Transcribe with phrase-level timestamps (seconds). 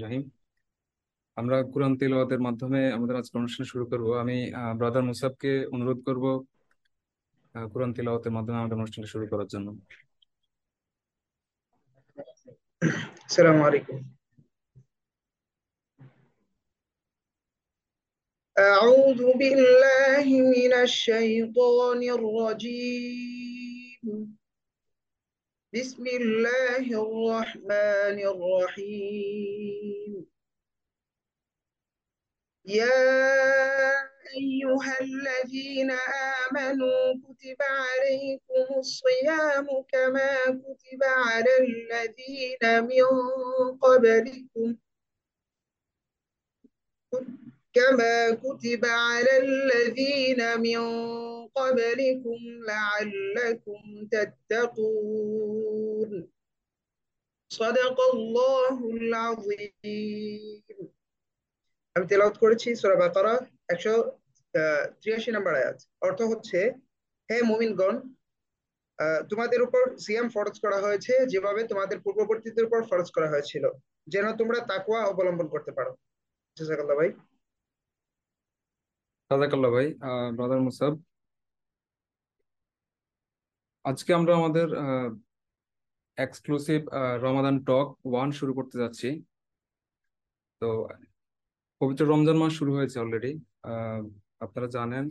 [0.00, 0.22] রাহিম
[1.36, 4.36] আমরা কোরআন তেলাওয়াতের মাধ্যমে আমাদের আজকে অনুষ্ঠান শুরু করব আমি
[4.76, 6.24] ব্রাদার মুসাবকে অনুরোধ করব
[7.54, 9.68] আহ, কোরআন তেলাওয়াতের মাধ্যমে আমাদের অনুষ্ঠানটা শুরু করার জন্য
[13.28, 13.96] السلام عليكم
[18.56, 24.04] أعوذ بالله من الشيطان الرجيم
[25.73, 30.27] بسم الله الرحمن الرحيم.
[32.65, 33.01] يا
[34.35, 35.91] أيها الذين
[36.51, 43.07] آمنوا كتب عليكم الصيام كما كتب على الذين من
[43.79, 44.75] قبلكم.
[47.74, 50.80] كما كتب على الذين من
[51.50, 53.80] قبلكم لعلكم
[54.12, 56.10] تتقون
[57.50, 60.76] صدق الله العظيم
[61.96, 63.32] আমি তেলাওয়াত করেছি সূরা বাকারা
[63.68, 63.92] একশো
[65.00, 66.58] ত্রিয়াশি নম্বর আয়াত অর্থ হচ্ছে
[67.28, 67.94] হে মুমিনগণ
[68.98, 73.64] আহ, তোমাদের উপর সিয়াম ফরজ করা হয়েছে যেভাবে তোমাদের পূর্ববর্তীদের উপর ফরজ করা হয়েছিল
[74.06, 75.92] যেন তোমরা তাকওয়া অবলম্বন করতে পারো
[76.56, 77.10] জাযাকাল্লাহ ভাই
[79.31, 79.87] রাজাকাল্লা ভাই
[80.37, 80.93] ব্রাদার মুসাব।
[83.85, 84.67] আজকে আমরা আমাদের
[86.17, 86.81] এক্সক্লুসিভ
[87.25, 89.09] রমাদান টক ওয়ান শুরু করতে যাচ্ছি।
[90.61, 90.67] তো,
[91.81, 93.31] পবিত্র রমজান মাস শুরু হয়েছে অলরেডি
[94.45, 95.05] আপনারা জানেন,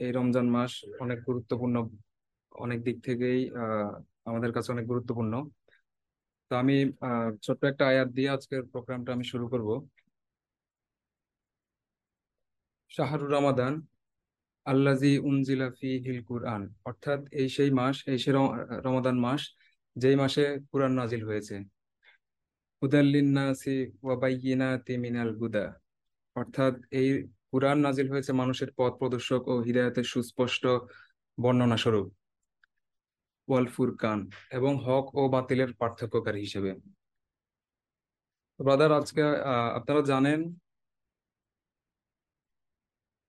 [0.00, 0.72] এই রমজান মাস
[1.04, 1.76] অনেক গুরুত্বপূর্ণ,
[2.64, 3.40] অনেক দিক থেকেই
[4.30, 5.34] আমাদের কাছে অনেক গুরুত্বপূর্ণ।
[6.50, 6.76] তো আমি
[7.44, 9.68] ছোট্ট একটা আয়াত দিয়ে আজকের প্রোগ্রামটা আমি শুরু করব।
[12.92, 13.72] শাহরুর রমাদান
[14.66, 18.34] আল্লাজি উনজিলা ফিহিল কুরআন। অর্থাৎ এই সেই মাস, এই সেই
[18.86, 19.42] রমাদান মাস,
[19.96, 21.56] যেই মাসে কুরআন নাজিল হয়েছে।
[22.82, 25.66] হুদাল্লিন্নাসি ওয়া বাইয়িনাতি মিনাল হুদা।
[26.36, 27.08] অর্থাৎ এই
[27.50, 30.64] কুরআন নাজিল হয়েছে মানুষের পথ প্রদর্শক ও হিদায়াতের সুস্পষ্ট
[31.38, 32.06] বর্ণনা স্বরূপ।
[33.48, 34.18] ওয়াল ফুরকান,
[34.58, 36.70] এবং হক ও বাতিলের পার্থক্যকারী হিসেবে।
[38.60, 39.22] ব্রাদার আজকে
[39.78, 40.40] আপনারা জানেন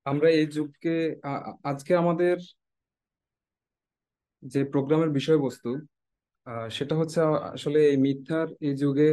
[0.06, 0.94] আমরা এই যুগকে
[1.72, 2.36] আজকে আমাদের
[4.44, 5.70] যে প্রোগ্রামের বিষয়বস্তু
[6.78, 7.20] সেটা হচ্ছে
[7.56, 9.10] আসলে এই মিথ্যার এই যুগে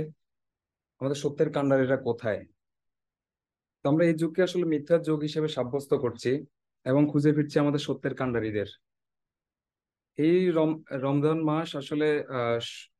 [1.01, 2.41] আমাদের সত্যের কাণ্ডারীরা কোথায়?
[3.85, 6.31] তো আমরা এই যুগকে আসলে মিথ্যার যুগ হিসেবে সাব্যস্ত করছি
[6.87, 8.69] এবং খুঁজে ফিরছি আমাদের সত্যের কাণ্ডারীদের।
[10.19, 10.71] এই রম,
[11.05, 12.07] রমজান মাস আসলে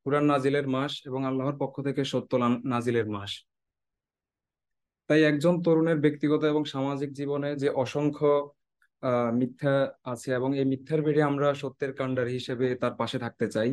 [0.05, 2.33] কুরআন নাজিলের মাস এবং আল্লাহর পক্ষ থেকে সত্য
[2.73, 3.33] নাজিলের মাস।
[5.11, 8.31] তাই একজন তরুণের ব্যক্তিগত এবং সামাজিক জীবনে যে অসংখ্য
[9.41, 9.75] মিথ্যা
[10.13, 13.71] আছে এবং এই মিথ্যার বেড়ে আমরা সত্যের কাণ্ডারী হিসেবে তার পাশে থাকতে চাই।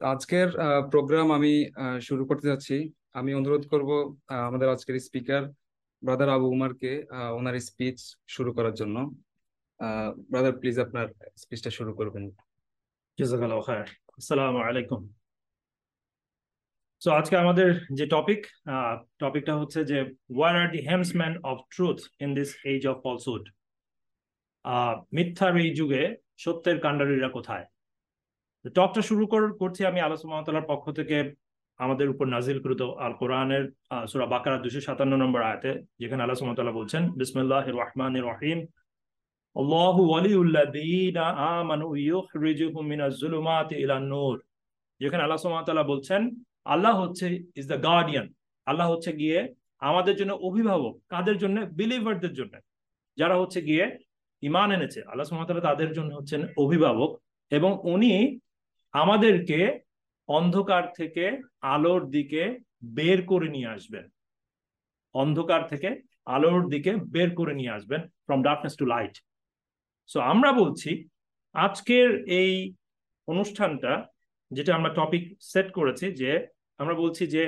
[0.00, 0.48] আজকের
[0.92, 1.52] প্রোগ্রাম আমি
[2.08, 2.76] শুরু করতে যাচ্ছি।
[3.18, 3.90] আমি অনুরোধ করব
[4.48, 5.42] আমাদের আজকের স্পিকার
[6.02, 6.92] ব্রাদার আবু উমারকে
[7.38, 7.98] ওনার স্পিচ
[8.34, 8.96] শুরু করার জন্য।
[10.30, 11.06] ব্রাদার প্লিজ আপনার
[11.42, 12.24] স্পিচটা শুরু করবেন।
[13.18, 13.88] জাজাকাল্লাহ খায়ের
[14.18, 15.15] আসসালামু আলাইকুম।
[17.00, 18.46] সো আজকে আমাদের যে টপিক
[19.18, 23.48] টপিকটা হচ্ছে যে where are the helmsman of truth in this age of falsehood
[25.12, 27.64] মিথ্যার এই যুগে সত্যের কাণ্ডারীরা কোথায়?
[28.74, 31.34] টকটা শুরু কর- করছি আমি আল্লাহ সুবহানাহু পক্ষ থেকে
[31.76, 33.72] আমাদের উপর নাজিলকৃত আল কোরআনের
[34.08, 38.58] সুরা বাকারা দুশো সাতান্ন নম্বর আয়াতে, যেখানে আল্লাহ তাআলা বলছেন, বিসমিল্লাহির রহমানির রহিম।
[39.56, 44.42] আল্লাহু ওয়ালিউল্লাযীনা আমানু ইউখরিজুহুম মিনাজ যুলুমাতি ইলান নূর
[45.00, 46.20] যেখানে আল্লাহ সুবহানাহু ওয়া তাআলা বলছেন
[46.72, 47.26] আল্লাহ হচ্ছে
[47.60, 48.26] ইজ দ্য গার্ডিয়ান
[48.66, 49.38] আল্লাহ হচ্ছে গিয়ে
[49.88, 51.56] আমাদের জন্য অভিভাবক, কাদের জন্য?
[51.78, 52.54] বিলিভারদের জন্য।
[53.18, 53.84] যারা হচ্ছে গিয়ে
[54.42, 57.10] ইমান এনেছে, আল্লাহ সুবহানাহু তাদের জন্য হচ্ছেন অভিভাবক
[57.52, 58.12] এবং উনি
[58.94, 59.60] আমাদেরকে
[60.28, 61.24] অন্ধকার থেকে
[61.74, 62.42] আলোর দিকে
[62.98, 64.04] বের করে নিয়ে আসবেন।
[65.14, 65.88] অন্ধকার থেকে
[66.36, 69.14] আলোর দিকে বের করে নিয়ে আসবেন from darkness to light
[70.10, 70.90] so আমরা বলছি,
[71.54, 72.08] আজকের
[72.40, 72.52] এই
[73.28, 73.92] অনুষ্ঠানটা,
[74.50, 76.30] যেটা আমরা টপিক সেট করেছি, যে
[76.80, 77.42] আমরা বলছি যে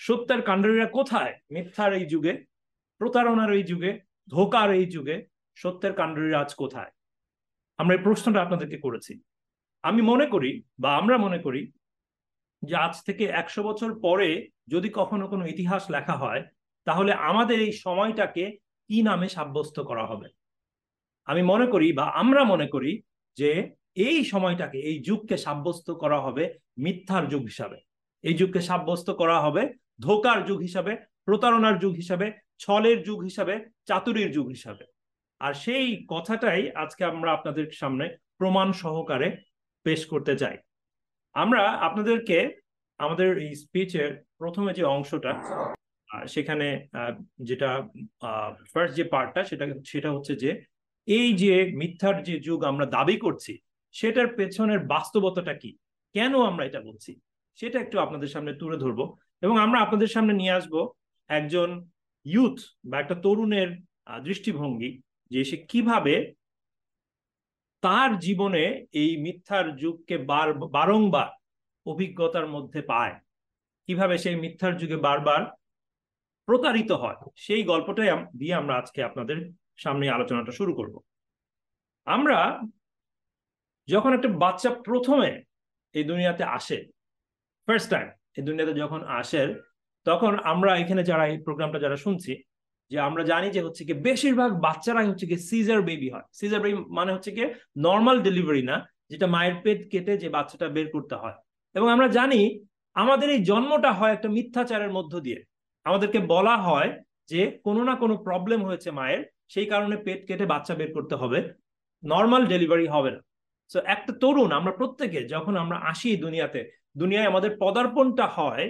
[0.00, 1.32] সত্যের কাণ্ডারীরা কোথায়?
[1.50, 2.32] মিথ্যার এই যুগে,
[3.00, 3.90] প্রতারণার এই যুগে,
[4.28, 5.16] ধোকার এই যুগে
[5.56, 6.90] সত্যের কাণ্ডারীরা আজ কোথায়?
[7.78, 9.12] আমরা এই প্রশ্নটা আপনাদেরকে করেছি।
[9.82, 11.62] আমি মনে করি বা আমরা মনে করি
[12.62, 14.28] যে আজ থেকে একশো বছর পরে
[14.68, 16.42] যদি কখনো কোনো ইতিহাস লেখা হয়,
[16.86, 18.44] তাহলে আমাদের এই সময়টাকে
[18.90, 20.28] কি নামে সাব্যস্ত করা হবে?
[21.28, 23.02] আমি মনে করি বা আমরা মনে করি
[23.36, 23.50] যে
[24.08, 26.44] এই সময়টাকে, এই যুগকে সাব্যস্ত করা হবে
[26.78, 27.78] মিথ্যার যুগ হিসাবে।
[28.24, 29.62] এই যুগকে সাব্যস্ত করা হবে
[30.00, 30.92] ধোকার যুগ হিসাবে,
[31.24, 32.26] প্রতারণার যুগ হিসাবে,
[32.58, 33.54] ছলের যুগ হিসাবে,
[33.88, 34.84] চাতুরির যুগ হিসাবে।
[35.40, 38.06] আর সেই কথাটাই আজকে আমরা আপনাদের সামনে
[38.38, 39.28] প্রমাণ সহকারে
[39.86, 40.56] পেশ করতে চাই।
[41.34, 42.38] আমরা আপনাদেরকে
[43.00, 45.32] আমাদের এই স্পিচের প্রথমে যে অংশটা
[46.26, 46.68] সেখানে
[47.48, 47.70] যেটা
[48.72, 50.50] ফার্স্ট যে পার্টটা সেটা সেটা হচ্ছে যে,
[51.08, 53.52] এই যে মিথ্যার যে যুগ আমরা দাবি করছি,
[53.94, 55.70] সেটার পেছনের বাস্তবতাটা কি?
[56.14, 57.12] কেন আমরা এটা বলছি?
[57.58, 59.04] সেটা একটু আপনাদের সামনে তুলে ধরবো।
[59.44, 60.74] এবং আমরা আপনাদের সামনে নিয়ে আসব
[61.30, 61.68] একজন
[62.26, 62.56] ইউথ
[62.88, 63.68] বা একটা তরুণের
[64.24, 64.90] দৃষ্টিভঙ্গি
[65.30, 66.14] যে সে কীভাবে
[67.82, 68.62] তার জীবনে
[69.02, 71.28] এই মিথ্যার যুগকে বার, বারংবার
[71.86, 73.14] অভিজ্ঞতার মধ্যে পায়।
[73.88, 75.42] কীভাবে সেই মিথ্যার যুগে বারবার
[76.48, 78.10] প্রতারিত হয়, সেই গল্পটাই
[78.40, 79.38] দিয়ে আমরা আজকে আপনাদের
[79.76, 80.94] সামনে আলোচনাটা শুরু করব।
[82.06, 82.38] আমরা
[83.88, 85.30] যখন একটা বাচ্চা প্রথমে
[85.94, 86.78] এই দুনিয়াতে আসে
[87.68, 88.06] ফার্স্ট টাইম
[88.36, 89.42] এই দুনিয়াতে যখন আসে
[90.06, 92.32] তখন আমরা এখানে যারা এই প্রোগ্রামটা যারা শুনছি,
[92.90, 96.76] যে আমরা জানি যে হচ্ছে কি বেশিরভাগ বাচ্চারাই হচ্ছে কি সিজার বেবি হয়। সিজার বেবি
[96.98, 97.44] মানে হচ্ছে কি
[97.86, 98.76] নর্মাল ডেলিভারি না,
[99.10, 101.36] যেটা মায়ের পেট কেটে যে বাচ্চাটা বের করতে হয়।
[101.74, 102.40] এবং আমরা জানি
[102.96, 105.38] আমাদের এই জন্মটা হয় একটা মিথ্যাচারের মধ্য দিয়ে।
[105.86, 106.90] আমাদেরকে বলা হয়
[107.32, 109.22] যে কোনো না কোনো প্রবলেম হয়েছে মায়ের,
[109.52, 111.38] সেই কারণে পেট কেটে বাচ্চা বের করতে হবে।
[112.02, 113.20] নর্মাল ডেলিভারি হবে না।
[113.70, 116.60] সো একটা তরুণ, আমরা প্রত্যেকে যখন আমরা আসি দুনিয়াতে
[117.00, 118.66] দুনিয়ায় আমাদের পদার্পণটা হয়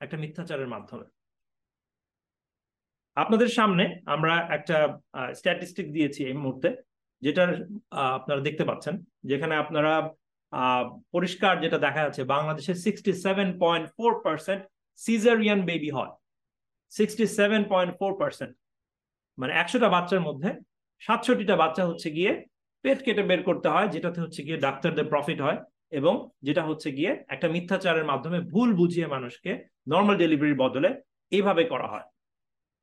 [0.00, 1.06] একটা মিথ্যাচারের মাধ্যমে।
[3.16, 3.84] আপনাদের সামনে
[4.14, 4.76] আমরা একটা
[5.40, 6.68] স্ট্যাটিস্টিক দিয়েছি এই মুহূর্তে,
[7.22, 7.50] যেটার
[8.18, 8.94] আপনারা দেখতে পাচ্ছেন,
[9.30, 9.92] যেখানে আপনারা
[11.14, 14.62] পরিষ্কার যেটা দেখা যাচ্ছে, বাংলাদেশে sixty seven point four percent
[15.00, 16.12] caesarean baby হয়।
[16.92, 18.52] Sixty seven point four percent
[19.38, 20.50] মানে একশোটা বাচ্চার মধ্যে
[21.02, 22.32] সাতষট্টিটা বাচ্চা হচ্ছে গিয়ে
[22.84, 25.58] পেট কেটে বের করতে হয়, যেটাতে হচ্ছে গিয়ে ডাক্তারদের প্রফিট হয়।
[25.90, 31.00] এবং যেটা হচ্ছে গিয়ে একটা মিথ্যাচারের মাধ্যমে ভুল বুঝিয়ে মানুষকে নর্মাল ডেলিভারির বদলে
[31.30, 32.06] এইভাবে করা হয়।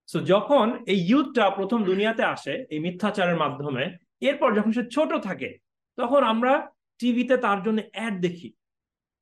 [0.07, 3.83] সো যখন এই ইউথটা প্রথম দুনিয়াতে আসে এই মিথ্যাচারের মাধ্যমে,
[4.21, 5.57] এরপর যখন সে ছোট থাকে,
[5.97, 8.53] তখন আমরা টিভিতে তার জন্য অ্যাড দেখি।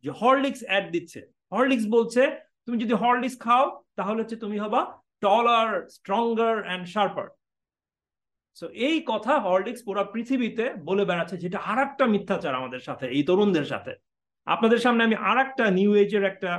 [0.04, 1.22] যে হরলিক্স অ্যাড দিচ্ছে।
[1.52, 2.22] হরলিক্স বলছে,
[2.66, 4.82] তুমি যদি হরলিক্স খাও, তাহলে হচ্ছে তুমি হবা
[5.22, 7.28] taller stronger and sharper
[8.60, 13.24] so এই কথা হরলিক্স পুরো পৃথিবীতে বলে বেড়াচ্ছে যেটা আর একটা মিথ্যাচার আমাদের সাথে, এই
[13.30, 13.92] তরুণদের সাথে।
[14.48, 16.52] আপনাদের সামনে আমি আর একটা নিউ এজের একটা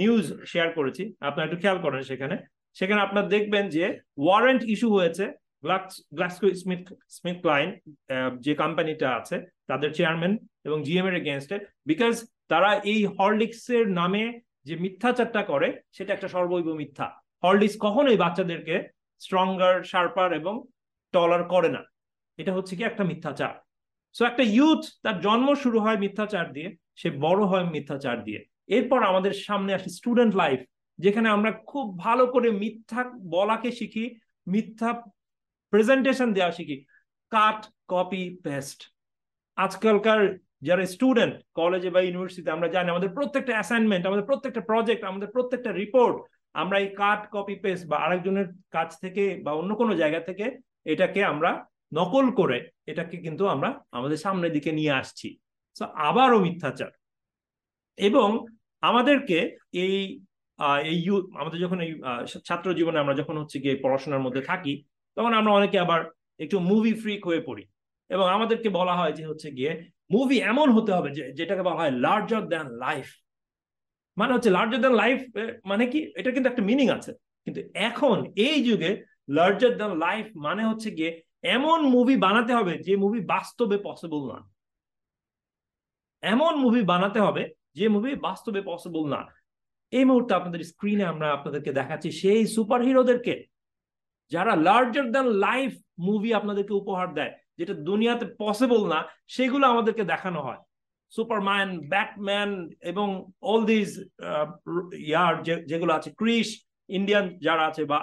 [0.00, 2.36] নিউজ শেয়ার করেছি। আপনারা একটু খেয়াল করেন সেখানে।
[2.76, 3.84] সেখানে আপনার দেখবেন যে
[4.24, 5.24] ওয়ারেন্ট ইস্যু হয়েছে
[6.16, 6.82] গ্লাক্সো স্মিথ
[7.16, 7.68] স্মিথ ক্লাইন
[8.44, 9.36] যে কোম্পানিটা আছে,
[9.70, 10.32] তাদের চেয়ারম্যান
[10.66, 11.56] এবং জিএম এর এগেনস্টে
[11.90, 12.14] বিকজ
[12.52, 14.24] তারা এই হরলিক্সের নামে
[14.68, 17.06] যে মিথ্যাচারটা করে, সেটা একটা সর্বৈব মিথ্যা।
[17.44, 18.76] হরলিক্স কখনোই বাচ্চাদেরকে
[19.24, 20.54] স্ট্রঙ্গার শার্পার এবং
[21.14, 21.82] টলার করে না।
[22.38, 23.54] এটা হচ্ছে কি একটা মিথ্যাচার।
[24.14, 28.40] সো একটা ইউথ তার জন্ম শুরু হয় মিথ্যাচার দিয়ে, সে বড় হয় মিথ্যাচার দিয়ে।
[28.76, 30.60] এরপর আমাদের সামনে আসে স্টুডেন্ট লাইফ
[30.98, 33.00] যেখানে আমরা খুব ভালো করে মিথ্যা
[33.36, 34.04] বলাকে শিখি,
[34.46, 34.90] মিথ্যা
[35.72, 36.76] প্রেজেন্টেশন দেওয়া শিখি।
[37.32, 38.78] কাট কপি পেস্ট
[39.56, 40.20] আজকালকার
[40.62, 45.70] যারা স্টুডেন্ট কলেজে বা ইউনিভার্সিটিতে আমরা জানি আমাদের প্রত্যেকটা অ্যাসাইনমেন্ট আমাদের প্রত্যেকটা প্রজেক্ট আমাদের প্রত্যেকটা
[45.72, 46.16] রিপোর্ট
[46.54, 51.24] আমরা এই কাট, কপি, পেস্ট বা আরেকজনের কাছ থেকে বা অন্য কোনো জায়গা থেকে এটাকে
[51.24, 55.38] আমরা নকল করে এটাকে কিন্তু আমরা আমাদের সামনের দিকে নিয়ে আসছি।
[55.78, 56.90] তো আবারও মিথ্যাচার।
[57.98, 58.46] এবং
[58.80, 60.20] আমাদেরকে এই
[60.84, 61.08] এই
[61.40, 62.00] আমাদের যখন এই
[62.44, 64.84] ছাত্র জীবনে আমরা যখন হচ্ছে গিয়ে পড়াশোনার মধ্যে থাকি,
[65.16, 66.04] তখন আমরা অনেকে আবার
[66.38, 67.64] একটু মুভি ফ্রিক হয়ে পড়ি।
[68.08, 71.90] এবং আমাদেরকে বলা হয় যে হচ্ছে গিয়ে মুভি এমন হতে হবে যে, যেটাকে বলা হয়
[71.90, 73.06] লার্জার দ্যান লাইফ
[74.18, 75.18] মানে হচ্ছে লার্জার দ্যান লাইফ
[75.70, 76.00] মানে কি?
[76.20, 77.10] এটা কিন্তু একটা মিনিং আছে।
[77.46, 78.16] কিন্তু এখন
[78.46, 78.90] এই যুগে
[79.36, 81.10] লার্জার দ্যান লাইফ মানে হচ্ছে গিয়ে
[81.56, 84.38] এমন মুভি বানাতে হবে যে মুভি বাস্তবে পসিবল না।
[86.22, 87.42] এমন মুভি বানাতে হবে
[87.78, 89.20] যে মুভি বাস্তবে পসিবল না।
[89.92, 93.34] এই মুহূর্তে আপনাদের স্ক্রিনে আমরা আপনাদেরকে দেখাচ্ছি সেই সুপার হিরোদেরকে
[94.32, 95.72] যারা লার্জার দ্যান লাইফ
[96.06, 98.98] মুভি আপনাদেরকে উপহার দেয়, যেটা দুনিয়াতে পসিবল না,
[99.34, 100.60] সেগুলো আমাদেরকে দেখানো হয়।
[101.12, 102.50] সুপারম্যান ব্যাটম্যান
[102.90, 103.08] এবং
[103.50, 103.90] অল দিজ
[105.10, 105.32] ইয়ার
[105.70, 106.48] যেগুলো আছে ক্রিস
[106.88, 107.98] ইন্ডিয়ান যারা আছে, বা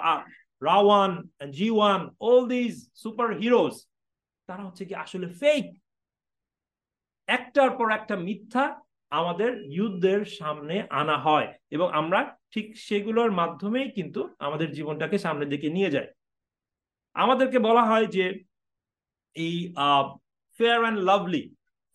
[0.62, 1.12] RaOne
[1.58, 3.74] G one all these super heroes
[4.48, 5.64] তারা হচ্ছে কি আসলে ফেক
[7.28, 8.64] একটার পর একটা মিথ্যা
[9.12, 12.20] আমাদের ইউথদের সামনে আনা হয়, এবং আমরা
[12.52, 16.08] ঠিক সেগুলোর মাধ্যমেই কিন্তু আমাদের জীবনটাকে সামনের দিকে নিয়ে যায়
[17.16, 18.24] আমাদেরকে বলা হয় যে
[19.36, 19.54] এই
[20.60, 21.42] Fair and Lovely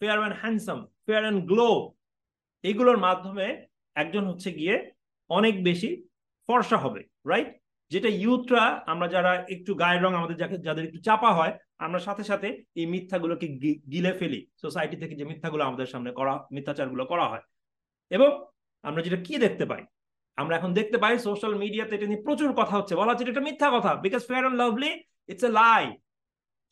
[0.02, 0.80] Fair and Handsome
[1.12, 1.70] Fair and Glow
[2.64, 3.48] এগুলোর মাধ্যমে
[3.96, 4.76] একজন হচ্ছে গিয়ে
[5.30, 5.90] অনেক বেশি
[6.50, 7.02] ফর্সা হবে
[7.32, 7.50] রাইট
[7.92, 12.24] যেটা ইউথরা, আমরা যারা একটু গায়ের রং আমাদের যাকে, যাদের একটু চাপা হয়, আমরা সাথে
[12.24, 13.48] সাথে এই মিথ্যাগুলোকে
[13.94, 17.44] গিলে ফেলি। সোসাইটি থেকে যে মিথ্যাগুলো আমাদের সামনে করা, মিথ্যাচারগুলো করা হয়।
[18.10, 18.30] এবং
[18.82, 19.84] আমরা যেটা কি দেখতে পাই?
[20.38, 23.70] আমরা এখন দেখতে পাই সোশ্যাল মিডিয়াতে এটা নিয়ে প্রচুর কথা হচ্ছে। বলা হচ্ছে এটা মিথ্যা
[23.76, 24.92] কথা। Because Fair and Lovely
[25.32, 25.86] it's a lie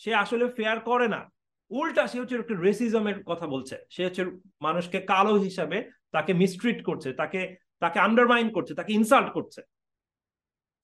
[0.02, 1.22] সে আসলে ফেয়ার করে না।
[1.72, 4.24] উল্টা সে হচ্ছে একটা রেসিজমের কথা বলছে। সে হচ্ছে
[4.66, 5.78] মানুষকে কালো হিসাবে
[6.12, 7.40] তাকে মিসট্রিট করছে, তাকে
[7.84, 9.62] তাকে আন্ডারমাইন করছে, তাকে ইনসাল্ট করছে।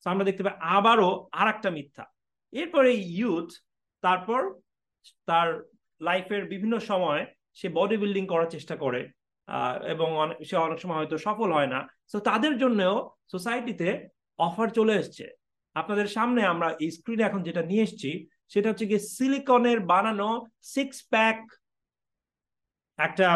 [0.05, 2.05] আমরা দেখতে পাই আবারও আর একটা মিথ্যা।
[2.53, 2.89] এরপরে
[3.19, 3.49] ইউথ
[4.03, 4.41] তারপর
[5.25, 5.47] তার
[6.01, 7.21] লাইফের বিভিন্ন সময়
[7.59, 9.01] সে বডি বিল্ডিং করার চেষ্টা করে
[9.93, 10.09] এবং
[10.47, 11.79] সে অনেক সময় হয়তো সফল হয় না।
[12.11, 12.95] তো তাদের জন্যও
[13.31, 13.89] সোসাইটিতে
[14.39, 15.25] অফার চলে এসছে।
[15.75, 18.11] আপনাদের সামনে আমরা এই স্ক্রিনে এখন যেটা নিয়ে এসেছি
[18.51, 20.29] সেটা হচ্ছে কি সিলিকনের বানানো
[20.73, 21.39] সিক্স প্যাক
[22.99, 23.27] একটা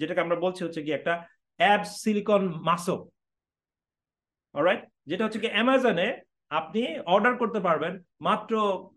[0.00, 1.14] যেটাকে আমরা বলছি হচ্ছে কি একটা
[1.60, 3.00] অ্যাব সিলিকন মাসল
[4.54, 6.08] অলরাইট যেটা হচ্ছে কি অ্যামাজনে
[6.50, 6.82] আপনি
[7.14, 7.92] অর্ডার করতে পারবেন
[8.26, 8.52] মাত্র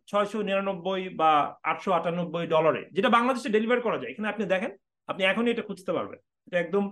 [0.09, 1.31] ছয়শো নিরানব্বই বা
[1.71, 4.71] আটশো আটানব্বই ডলারে যেটা বাংলাদেশে ডেলিভার করা যায়। এখানে আপনি দেখেন,
[5.09, 6.83] আপনি এখনই এটা খুঁজতে পারবেন। এটা একদম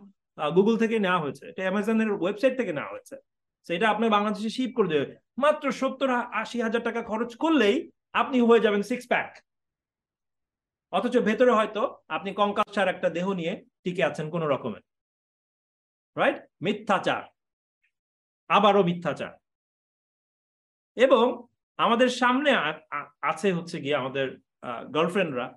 [0.57, 3.15] গুগল থেকে নেওয়া হয়েছে। এটা অ্যামাজনের ওয়েবসাইট থেকে নেওয়া হয়েছে।
[3.67, 6.09] সেটা আপনি বাংলাদেশে শিপ করে দেবে। মাত্র সত্তর
[6.41, 7.75] আশি হাজার টাকা খরচ করলেই
[8.13, 9.31] আপনি হয়ে যাবেন সিক্স প্যাক
[10.93, 13.53] অথচ ভেতরে হয়তো আপনি কঙ্কালসার একটা দেহ নিয়ে
[13.83, 14.83] টিকে আছেন কোন রকমের
[16.15, 17.23] রাইট মিথ্যাচার।
[18.49, 19.33] আবারও মিথ্যাচার।
[20.97, 21.25] এবং
[21.79, 22.51] আমাদের সামনে
[23.21, 24.27] আছে হচ্ছে গিয়ে আমাদের
[24.95, 25.47] গার্লফ্রেন্ডরা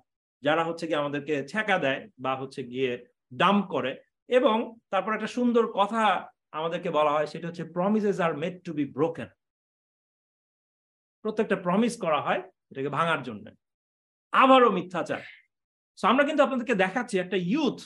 [0.43, 2.91] যারা হচ্ছে গিয়ে আমাদেরকে ছেঁকা দেয় বা হচ্ছে গিয়ে
[3.33, 3.91] ডাম্প করে।
[4.29, 4.57] এবং
[4.91, 6.03] তারপর একটা সুন্দর কথা
[6.57, 9.29] আমাদেরকে বলা হয়, সেটা হচ্ছে promises are made to be broken
[11.21, 13.45] প্রত্যেকটা প্রমিস করা হয় এটাকে ভাঙার জন্য।
[14.33, 15.21] আবারও মিথ্যাচার।
[15.99, 17.77] So আমরা কিন্তু আপনাদেরকে দেখাচ্ছি একটা ইউথ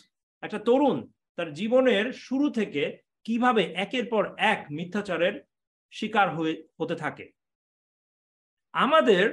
[0.43, 0.97] একটা তরুণ,
[1.37, 2.83] তার জীবনের শুরু থেকে
[3.23, 4.23] কীভাবে একের পর
[4.53, 5.35] এক মিথ্যাচারের
[5.93, 7.25] শিকার হয়ে, হতে থাকে।
[8.73, 9.25] আমাদের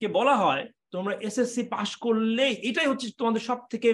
[0.00, 3.88] কে বলা হয় তোমরা এসএসসি পাশ করলে, এটাই হচ্ছে তোমাদের সব থেকে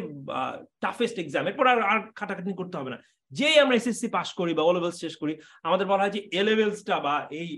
[0.85, 2.99] টাফেস্ট এক্সাম এরপর আর আর খাটাখাটনি করতে হবে না।
[3.39, 5.33] যেই আমরা এসএসসি পাশ করি বা ও লেভেলস শেষ করি,
[5.69, 7.49] আমাদের বলা হয় যে এ লেভেলসটা বা এই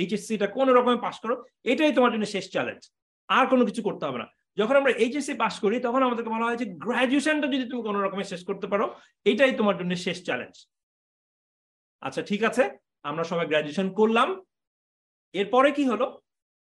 [0.00, 1.34] এইচএসসিটা কোনো রকমের পাশ করো,
[1.72, 2.82] এটাই তোমার জন্য শেষ চ্যালেঞ্জ
[3.28, 4.26] আর কোনো কিছু করতে হবে না।
[4.60, 8.30] যখন আমরা এইচএসসি পাশ করি, তখন আমাদেরকে বলা হয় যে গ্রাজুয়েশনটা যদি তুমি কোনো রকমের
[8.32, 8.86] শেষ করতে পারো,
[9.30, 10.56] এটাই তোমার জন্য শেষ চ্যালেঞ্জ
[12.06, 12.62] আচ্ছা ঠিক আছে?
[13.10, 14.28] আমরা সবাই গ্রাজুয়েশন করলাম।
[15.34, 16.06] এরপরে কি হলো?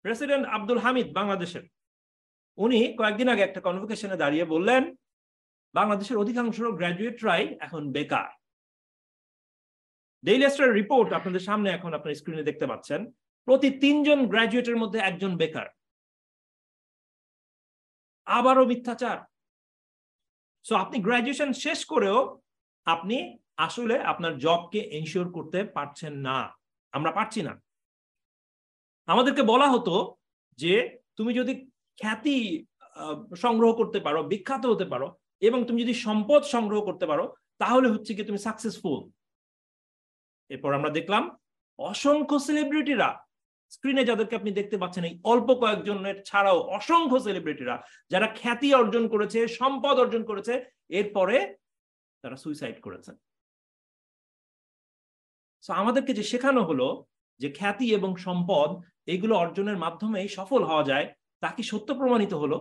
[0.05, 1.65] প্রেসিডেন্ট আব্দুল হামিদ বাংলাদেশের।
[2.57, 4.83] উনি কয়েকদিন আগে একটা কনভোকেশনে দাঁড়িয়ে বললেন,
[5.73, 8.29] বাংলাদেশের অধিকাংশ গ্র্যাজুয়েটরাই এখন বেকার.
[10.23, 13.11] ডেইলি স্টার রিপোর্ট আপনাদের সামনে এখন আপনার স্ক্রিনে দেখতে পাচ্ছেন,
[13.47, 15.67] প্রতি তিনজন গ্র্যাজুয়েটের মধ্যে একজন বেকার।
[18.27, 19.17] আবারও মিথ্যাচার।
[20.65, 22.41] সো আপনি গ্র্যাজুয়েশন শেষ করেও
[22.85, 23.17] আপনি
[23.57, 26.37] আসলে আপনার জবকে এনশিওর করতে পারছেন না।
[26.91, 27.53] আমরা পারছি না।
[29.07, 30.15] আমাদেরকে বলা হতো
[30.59, 30.73] যে,
[31.17, 31.53] তুমি যদি
[31.99, 32.37] খ্যাতি
[33.43, 35.07] সংগ্রহ করতে পারো, বিখ্যাত হতে পারো,
[35.47, 37.25] এবং তুমি যদি সম্পদ সংগ্রহ করতে পারো,
[37.61, 38.99] তাহলে হচ্ছে কি তুমি সাকসেসফুল
[40.49, 41.23] এরপর আমরা দেখলাম,
[41.79, 43.09] অসংখ্য সেলিব্রিটিরা
[43.75, 47.75] স্ক্রিনে যাদেরকে আপনি দেখতে পাচ্ছেন, এই অল্প কয়েকজনের ছাড়াও অসংখ্য সেলিব্রিটিরা
[48.11, 50.53] যারা খ্যাতি অর্জন করেছে, সম্পদ অর্জন করেছে,
[50.99, 51.35] এরপরে
[52.23, 53.15] তারা সুইসাইড করেছেন
[55.81, 56.87] আমাদেরকে যে শেখানো হলো
[57.41, 58.69] যে খ্যাতি এবং সম্পদ,
[59.13, 61.07] এগুলো অর্জনের মাধ্যমেই সফল হওয়া যায়
[61.41, 62.57] তা কি সত্য প্রমাণিত হলো?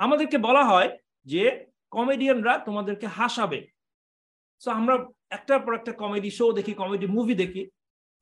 [0.00, 0.88] আমাদেরকে বলা হয়
[1.24, 1.42] যে
[1.90, 3.58] কমেডিয়ানরা তোমাদেরকে হাসাবে।
[4.62, 4.94] সো আমরা
[5.30, 7.62] একটার পর একটা কমেডি শো দেখি, কমেডি মুভি দেখি।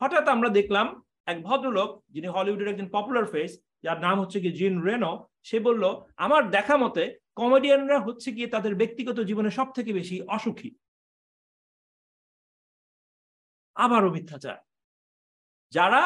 [0.00, 0.86] হঠাৎ আমরা দেখলাম
[1.26, 3.52] এক ভদ্রলোক, যিনি হলিউডের একজন পপুলার ফেস
[3.82, 5.12] যার নাম হচ্ছে কি জিন রেনো,
[5.42, 5.84] সে বলল,
[6.16, 10.70] আমার দেখা মতে কমেডিয়ানরা হচ্ছে গিয়ে তাদের ব্যক্তিগত জীবনে সব থেকে বেশি অসুখী।
[13.76, 14.58] আবারও মিথ্যাচার।
[15.72, 16.00] যারা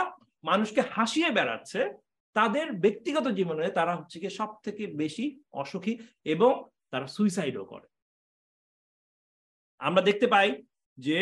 [0.45, 1.81] মানুষকে হাসিয়ে বেড়াচ্ছে
[2.37, 5.25] তাদের ব্যক্তিগত জীবনে তারা হচ্ছে কি সব থেকে বেশি
[5.63, 5.95] অসুখী
[6.35, 6.53] এবং
[6.93, 7.87] তারা সুইসাইডও করে।
[9.81, 10.49] আমরা দেখতে পাই
[10.99, 11.19] যে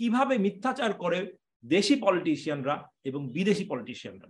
[0.00, 1.18] কীভাবে মিথ্যাচার করে
[1.64, 2.76] দেশি পলিটিশিয়ানরা
[3.08, 4.28] এবং বিদেশি পলিটিশিয়ানরা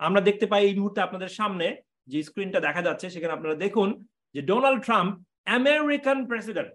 [0.00, 1.66] আমরা দেখতে পাই এই মুহূর্তে আপনাদের সামনে
[2.08, 3.88] যে স্ক্রিনটা দেখা যাচ্ছে, সেখানে আপনারা দেখুন
[4.34, 5.12] যে Donald Trump
[5.58, 6.70] American president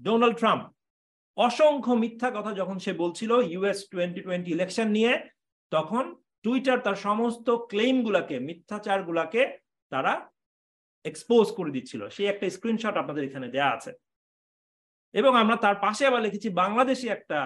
[0.00, 0.62] Donald Trump
[1.36, 5.12] অসংখ্য মিথ্যা কথা যখন সে বলছিল ইউএস টোয়েন্টি টোয়েন্টি ইলেকশন নিয়ে,
[5.72, 6.04] তখন
[6.44, 9.42] টুইটার তার সমস্ত ক্লেইম গুলাকে, মিথ্যাচার গুলাকে
[9.92, 10.12] তারা
[11.04, 13.90] এক্সপোজ করে দিচ্ছিল। সেই একটা স্ক্রিনশট আপনাদের এখানে দেয়া আছে।
[15.14, 17.38] এবং আমরা তার পাশে আবার লিখেছি, বাংলাদেশি একটা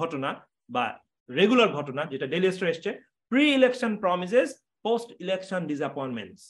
[0.00, 0.30] ঘটনা
[0.74, 0.84] বা
[1.30, 2.90] রেগুলার ঘটনা, যেটা ডেলি স্টার এসছে
[3.32, 4.48] pre election promises
[4.86, 6.42] post election disappointments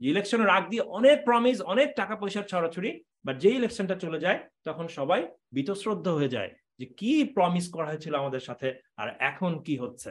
[0.00, 2.90] ইলেকশনের আগ দিয়ে অনেক প্রমিস অনেক টাকা পয়সার ছড়াছড়ি
[3.24, 5.20] বা যে ইলেকশনটা চলে যায়, তখন সবাই
[5.56, 8.68] বীতশ্রদ্ধ হয়ে যায় যে কি প্রমিস করা হয়েছিল আমাদের সাথে,
[9.00, 10.10] আর এখন কি হচ্ছে?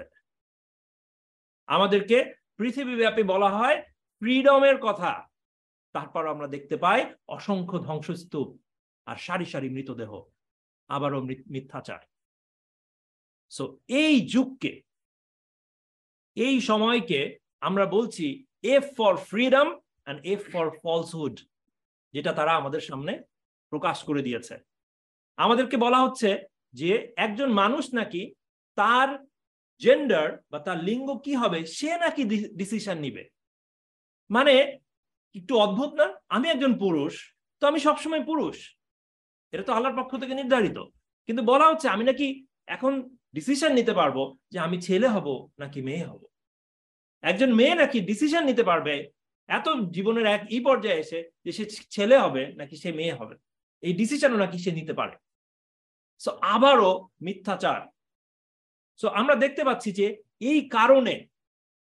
[1.69, 2.17] আমাদেরকে
[2.57, 3.77] পৃথিবীব্যাপী বলা হয়
[4.21, 5.11] ফ্রিডমের কথা।
[5.95, 8.47] তারপর আমরা দেখতে পাই অসংখ্য ধ্বংসস্তূপ
[9.05, 10.11] আর সারি সারি মৃতদেহ,
[10.89, 11.19] আবারও
[11.53, 12.01] মিথ্যাচার।
[13.51, 14.81] সো এই যুগকে,
[16.35, 18.25] এই সময়কে আমরা বলছি
[18.63, 21.35] F for freedom and F for falsehood
[22.13, 23.13] যেটা তারা আমাদের সামনে
[23.71, 24.55] প্রকাশ করে দিয়েছে।
[25.37, 26.29] আমাদেরকে বলা হচ্ছে
[26.73, 28.21] যে একজন মানুষ নাকি
[28.77, 29.09] তার
[29.79, 32.23] জেন্ডার বা তার লিঙ্গ কি হবে, সে নাকি
[32.55, 33.29] ডিসিশন নিবে।
[34.29, 34.77] মানে
[35.35, 36.13] একটু অদ্ভুত না?
[36.29, 38.77] আমি একজন পুরুষ, তো আমি সবসময় পুরুষ।
[39.51, 40.77] এটা তো আল্লাহর পক্ষ থেকে নির্ধারিত।
[41.27, 46.03] কিন্তু বলা হচ্ছে আমি নাকি এখন ডিসিশন নিতে পারব যে আমি ছেলে হব নাকি মেয়ে
[46.03, 46.25] হব।
[47.21, 49.09] একজন মেয়ে নাকি ডিসিশন নিতে পারবে,
[49.47, 53.35] এত জীবনের এক ই পর্যায়ে এসে যে সে ছেলে হবে নাকি সে মেয়ে হবে।
[53.81, 55.17] এই ডিসিশনও নাকি সে নিতে পারে।
[56.19, 57.94] সো আবারও মিথ্যাচার।
[58.99, 60.05] সো আমরা দেখতে পাচ্ছি যে
[60.49, 61.15] এই কারণে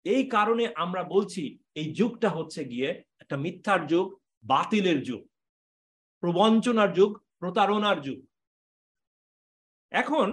[0.05, 1.43] এই কারণে আমরা বলছি
[1.75, 4.07] এই যুগটা হচ্ছে গিয়ে একটা মিথ্যার যুগ,
[4.43, 5.21] বাতিলের যুগ,
[6.23, 8.19] প্রবঞ্চনার যুগ, প্রতারণার যুগ।
[9.91, 10.27] এখন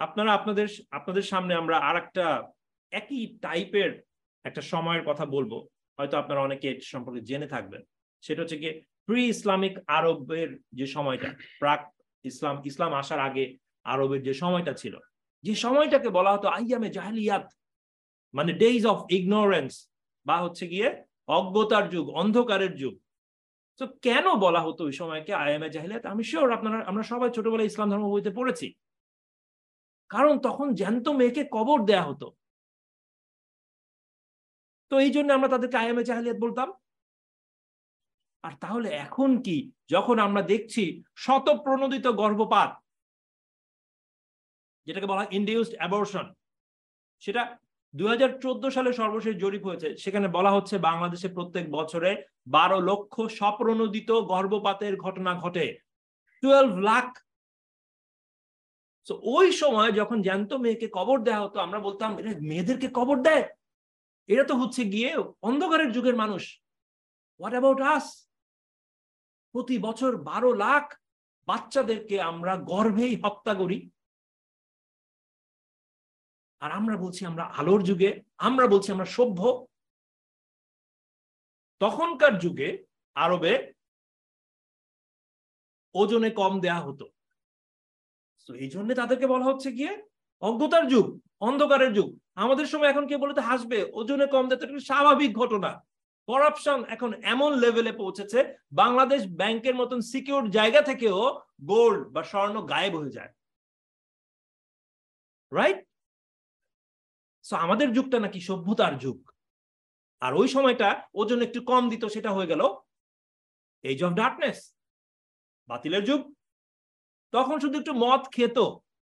[0.00, 2.24] আপনারা আপনাদের আপনাদের সামনে আমরা আর একটা
[2.92, 3.90] একই টাইপের
[4.44, 5.52] একটা সময়ের কথা বলব।
[5.98, 7.82] হয়তো আপনারা অনেকে এর সম্পর্কে জেনে থাকবেন।
[8.24, 8.68] সেটা হচ্ছে কি
[9.08, 11.28] প্রি ইসলামিক আরবের যে সময়টা
[11.58, 11.80] প্রাক
[12.24, 13.44] ইসলাম ইসলাম আসার আগে
[13.86, 14.94] আরবের যে সময়টা ছিল।
[15.46, 17.46] যে সময়টাকে বলা হতো আইয়ামে জাহালিয়াত
[18.34, 19.72] মানে ডেইজ অফ ইগনোরেন্স
[20.26, 20.88] বা হচ্ছে গিয়ে
[21.38, 22.94] অজ্ঞতার যুগ, অন্ধকারের যুগ।
[23.80, 26.04] তো কেন বলা হতো ওই সময়কে আইএমএ জাহিলিয়াত?
[26.12, 28.66] আমি শিওর আপনারা, আমরা সবাই ছোটবেলায় ইসলাম ধর্ম বইতে পড়েছি।
[30.10, 32.26] কারণ তখন জ্যান্ত মেয়েকে কবর দেয়া হতো।
[34.90, 36.68] তো এই জন্য আমরা তাদেরকে আইএমএ জাহিলিয়াত বলতাম।
[38.44, 39.58] আর তাহলে এখন কি?
[39.94, 40.82] যখন আমরা দেখছি
[41.24, 42.70] শত প্রণোদিত গর্ভপাত
[44.86, 46.26] যেটাকে বলা হয় ইন্ডিউসড অ্যাবর্শন
[47.22, 47.42] সেটা
[47.94, 52.10] দুই হাজার চোদ্দ সালে সর্বশেষ জরিপ হয়েছে। সেখানে বলা হচ্ছে বাংলাদেশে প্রত্যেক বছরে
[52.56, 55.66] বারো লক্ষ স্বপ্রণোদিত গর্ভপাতের ঘটনা ঘটে।
[56.42, 57.08] টুয়েলভ লাখ।
[59.36, 63.44] ওই সময় যখন জ্যান্ত মেয়েকে কবর দেওয়া হতো, আমরা বলতাম এটা মেয়েদেরকে কবর দেয়?
[64.28, 65.10] এটা তো হচ্ছে গিয়ে
[65.48, 66.42] অন্ধকারের যুগের মানুষ।
[67.38, 68.06] হোয়াট অ্যাবাউট আস
[69.54, 70.84] প্রতি বছর বারো লাখ
[71.48, 73.78] বাচ্চাদেরকে আমরা গর্ভেই হত্যা করি।
[76.62, 78.10] আর আমরা বলছি আমরা আলোর যুগে,
[78.48, 79.40] আমরা বলছি আমরা সভ্য।
[81.80, 82.68] তখনকার যুগে
[83.16, 83.52] আরবে
[85.94, 87.06] ওজনে কম দেয়া হতো।
[88.48, 89.92] তো এই জন্য তাদেরকে বলা হচ্ছে গিয়ে
[90.42, 91.06] অজ্ঞতার যুগ,
[91.48, 92.08] অন্ধকারের যুগ।
[92.44, 95.70] আমাদের সময় এখন কে বলতে হাসবে, ওজনে কম দেয় স্বাভাবিক ঘটনা।
[96.28, 98.38] করাপশন এখন এমন লেভেলে পৌঁছেছে,
[98.80, 101.18] বাংলাদেশ ব্যাংকের মতন সিকিউর জায়গা থেকেও
[101.70, 103.32] গোল্ড বা স্বর্ণ গায়েব হয়ে যায়।
[105.52, 105.78] রাইট
[107.46, 109.18] সো আমাদের যুগটা নাকি সভ্যতার যুগ।
[110.22, 110.88] আর ওই সময়টা
[111.20, 112.62] ওজন একটু কম দিত, সেটা হয়ে গেল
[113.84, 114.58] এজ অফ ডার্কনেস
[115.68, 116.20] বাতিলের যুগ।
[117.32, 118.58] তখন শুধু একটু মদ খেত,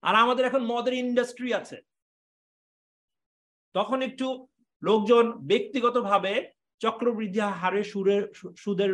[0.02, 1.78] আর আমাদের এখন মদের ইন্ডাস্ট্রি আছে।
[3.74, 4.26] তখন একটু
[4.82, 6.32] লোকজন ব্যক্তিগতভাবে
[6.80, 8.22] চক্রবৃদ্ধি হারে সুরের
[8.62, 8.92] সুদের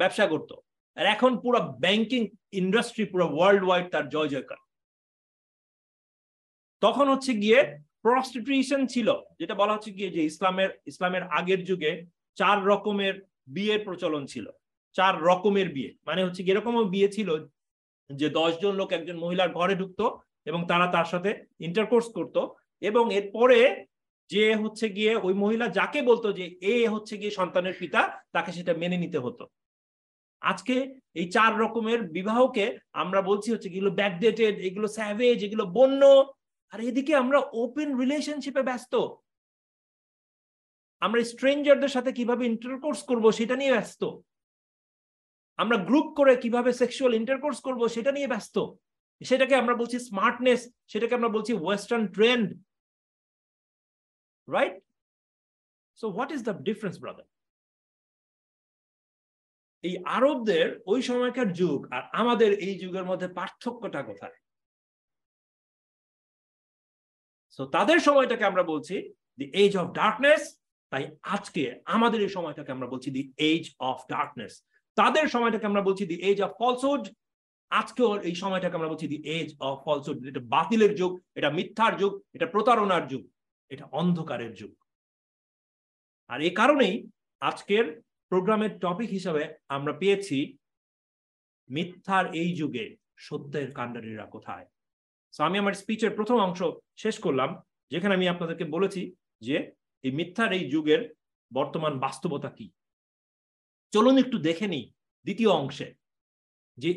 [0.00, 0.50] ব্যবসা করত।
[0.96, 2.22] আর এখন পুরো ব্যাংকিং
[2.60, 4.60] ইন্ডাস্ট্রি পুরো ওয়ার্ল্ড ওয়াইড তার জয় জয়কার
[6.82, 7.60] তখন হচ্ছে গিয়ে
[8.06, 9.08] প্রস্টিটিউশন ছিল,
[9.40, 11.92] যেটা বলা হচ্ছে গিয়ে যে ইসলামের ইসলামের আগের যুগে
[12.38, 13.14] চার রকমের
[13.46, 14.46] বিয়ের প্রচলন ছিল।
[14.96, 17.28] চার রকমের বিয়ে। মানে হচ্ছে এরকমও বিয়ে ছিল
[18.10, 18.28] যে
[18.62, 20.04] জন লোক একজন মহিলার ঘরে ঢুকতো
[20.46, 22.36] এবং তারা তার সাথে ইন্টারকোর্স করত
[22.82, 23.58] এবং এরপরে
[24.30, 28.00] যে হচ্ছে গিয়ে ওই মহিলা যাকে বলতো যে এ হচ্ছে গিয়ে সন্তানের পিতা,
[28.32, 29.44] তাকে সেটা মেনে নিতে হতো।
[30.42, 30.74] আজকে
[31.14, 36.02] এই চার রকমের বিবাহকে আমরা বলছি হচ্ছে এগুলো ব্যাকডেটেড এগুলো স্যাভেজ এগুলো বন্য
[36.72, 38.94] আর এদিকে আমরা ওপেন রিলেশনশিপে ব্যস্ত।
[41.02, 44.02] আমরা স্ট্রেঞ্জারদের সাথে কীভাবে ইন্টারকোর্স করব সেটা নিয়ে ব্যস্ত।
[45.58, 48.56] আমরা গ্রুপ করে কীভাবে সেক্সুয়াল ইন্টারকোর্স করব সেটা নিয়ে ব্যস্ত।
[49.20, 52.48] সেটাকে আমরা বলছি স্মার্টনেস সেটাকে আমরা বলছি western trend
[54.48, 54.74] right
[55.98, 57.26] so what is the difference brother
[59.84, 64.36] এই আরবদের ওই সময়কার যুগ আর আমাদের এই যুগের মধ্যে পার্থক্যটা কোথায়?
[67.58, 68.94] সো তাদের সময়টাকে আমরা বলছি
[69.38, 70.42] দি এজ অফ ডার্কনেস
[70.92, 71.62] তাই আজকে
[71.96, 74.52] আমাদের এই সময়টাকে আমরা বলছি দি এজ অফ ডার্কনেস
[74.96, 77.02] তাদের সময়টাকে আমরা বলছি দি এজ অফ ফলসুড
[77.70, 82.12] আজকেও এই সময়টাকে আমরা বলছি দি এজ অফ ফলসুড এটা বাতিলের যুগ, এটা মিথ্যার যুগ,
[82.32, 83.22] এটা প্রতারণার যুগ,
[83.70, 84.72] এটা অন্ধকারের যুগ।
[86.30, 86.94] আর এই কারণেই
[87.42, 87.84] আজকের
[88.32, 90.38] প্রোগ্রামের টপিক হিসাবে আমরা পেয়েছি,
[91.70, 92.84] মিথ্যার এই যুগে
[93.16, 94.66] সত্যের কাণ্ডারীরা কোথায়?
[95.44, 96.60] আমি আমার স্পিচের প্রথম অংশ
[96.96, 97.50] শেষ করলাম,
[97.90, 99.02] যেখানে আমি আপনাদেরকে বলেছি
[99.42, 99.56] যে
[100.04, 101.00] এই মিথ্যার এই যুগের
[101.52, 102.66] বর্তমান বাস্তবতা কি।
[103.92, 104.84] চলুন একটু দেখে নিই
[105.26, 105.88] দ্বিতীয় অংশে
[106.78, 106.90] যে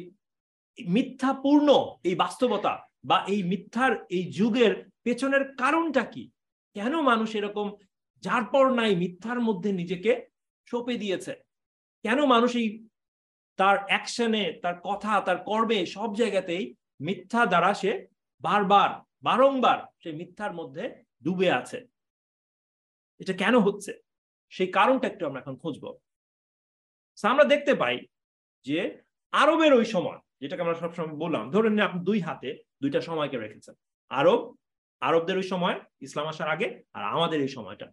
[0.79, 1.69] মিথ্যাপূর্ণ
[2.03, 2.73] এই বাস্তবতা
[3.09, 4.73] বা এই মিথ্যার এই যুগের
[5.03, 6.23] পেছনের কারণটা কি?
[6.75, 7.67] কেন মানুষ এরকম
[8.23, 10.11] যার পর নাই মিথ্যার মধ্যে নিজেকে
[10.67, 11.33] সঁপে দিয়েছে?
[12.05, 12.67] কেন মানুষ এই
[13.59, 16.63] তার অ্যাকশনে তার কথা, তার কর্মে সব জায়গাতেই
[17.01, 17.91] মিথ্যা দ্বারা সে
[18.41, 18.89] বারবার,
[19.23, 21.87] বারংবার সেই মিথ্যার মধ্যে ডুবে আছে।
[23.19, 23.93] এটা কেন হচ্ছে?
[24.49, 25.99] সেই কারণটা একটু আমরা এখন খুঁজবো।
[27.23, 28.05] আমরা দেখতে পাই
[28.63, 33.75] যে আরবের ওই সময়, যেটাকে আমরা সবসময় বললাম, ধরেন আপনি দুই হাতে দুইটা সময়কে রেখেছেন।
[34.09, 34.55] আরব,
[35.01, 37.87] আরবদের ওই সময়, ইসলাম আসার আগে, আর আমাদের এই সময়টা।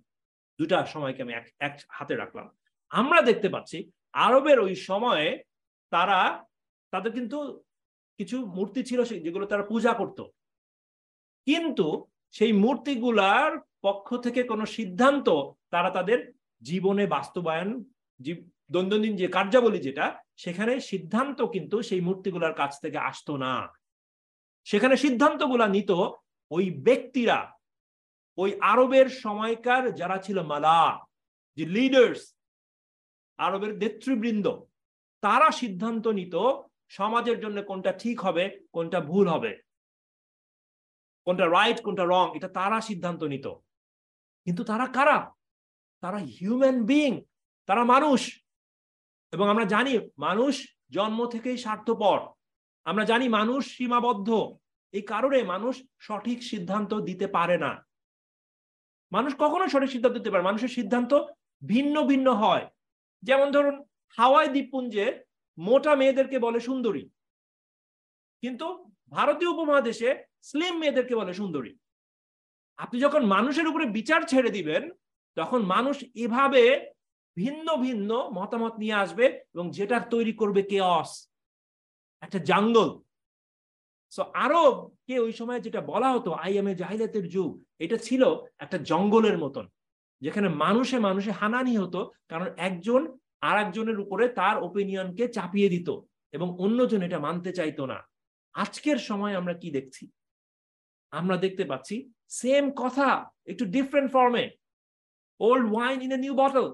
[0.59, 2.47] দুটা সময়কে আমি এক এক হাতে রাখলাম।
[2.89, 5.43] আমরা দেখতে পাচ্ছি আরবের ওই সময়ে
[5.91, 6.45] তারা,
[6.91, 7.65] তাদের কিন্তু
[8.19, 10.19] কিছু মূর্তি ছিল যেগুলো তারা পূজা করত।
[11.47, 11.87] কিন্তু
[12.35, 13.51] সেই মূর্তিগুলার
[13.87, 15.29] পক্ষ থেকে কোনো সিদ্ধান্ত
[15.73, 16.19] তারা তাদের
[16.63, 17.71] জীবনে বাস্তবায়ন
[18.73, 20.07] দৈনন্দিন যে কার্যাবলী যেটা,
[20.43, 23.55] সেখানে সিদ্ধান্ত কিন্তু সেই মূর্তিগুলার কাছ থেকে আসতো না।
[24.67, 25.91] সেখানে সিদ্ধান্তগুলা নিত
[26.51, 27.39] ওই ব্যক্তিরা,
[28.39, 30.81] ওই আরবের সময়কার যারা ছিল মালা
[31.59, 32.21] যে লিডার্স
[33.39, 34.47] আরবের নেতৃবৃন্দ,
[35.23, 36.35] তারা সিদ্ধান্ত নিত
[36.89, 39.63] সমাজের জন্য কোনটা ঠিক হবে, কোনটা ভুল হবে।
[41.25, 43.47] কোনটা রাইট কোনটা রং এটা তারা সিদ্ধান্ত নিত।
[44.45, 45.33] কিন্তু তারা কারা?
[46.01, 47.23] তারা হিউম্যান বিং
[47.67, 48.45] তারা মানুষ।
[49.33, 52.29] এবং আমরা জানি মানুষ জন্ম থেকেই স্বার্থপর।
[52.85, 54.59] আমরা জানি মানুষ সীমাবদ্ধ।
[54.93, 57.87] এই কারণে মানুষ সঠিক সিদ্ধান্ত দিতে পারে না।
[59.13, 61.15] মানুষ কখনো সঠিক সিদ্ধান্ত দিতে পারে মানুষের সিদ্ধান্ত
[61.67, 62.71] ভিন্ন ভিন্ন হয়।
[63.23, 65.26] যেমন ধরুন হাওয়াই দ্বীপপুঞ্জে
[65.59, 67.05] মোটা মেয়েদেরকে বলে সুন্দরী।
[68.43, 68.67] কিন্তু
[69.17, 70.09] ভারতীয় উপমহাদেশে
[70.49, 71.73] স্লিম মেয়েদেরকে বলে সুন্দরী।
[72.79, 74.83] আপনি যখন মানুষের উপরে বিচার ছেড়ে দিবেন,
[75.37, 76.63] তখন মানুষ এভাবে
[77.37, 81.11] ভিন্ন ভিন্ন মতামত নিয়ে আসবে এবং যেটা তৈরি করবে কেঅস
[82.23, 82.89] একটা জাঙ্গল
[84.13, 84.75] সো আরব
[85.07, 87.51] কে ওই সময় যেটা বলা হতো আই এম এ জাহিলাতের যুগ
[87.85, 88.23] এটা ছিল
[88.65, 89.65] একটা জঙ্গলের মতন,
[90.23, 93.01] যেখানে মানুষে মানুষে হানানি হতো, কারণ একজন
[93.43, 95.89] আর একজনের উপরে তার ওপিনিয়নকে চাপিয়ে দিত
[96.35, 97.99] এবং অন্যজন এটা মানতে চাইতো না।
[98.55, 100.05] আজকের সময় আমরা কি দেখছি?
[101.13, 101.97] আমরা দেখতে পাচ্ছি
[102.41, 103.09] সেম কথা,
[103.53, 104.45] একটু ডিফারেন্ট ফর্মে
[105.41, 106.67] old wine in a new bottle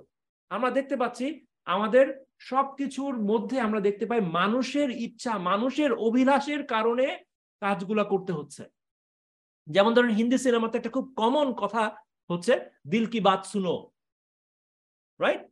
[0.51, 1.27] আমরা দেখতে পাচ্ছি
[1.67, 2.07] আমাদের
[2.51, 7.07] সবকিছুর মধ্যে আমরা দেখতে পাই মানুষের ইচ্ছা, মানুষের অভিলাষের কারণে
[7.63, 8.63] কাজগুলা করতে হচ্ছে।
[9.67, 11.83] যেমন ধরেন হিন্দি সিনেমাতে একটা খুব কমন কথা
[12.31, 12.55] হচ্ছে,
[12.93, 13.75] দিল কি বাত শুনো।
[15.21, 15.43] রাইট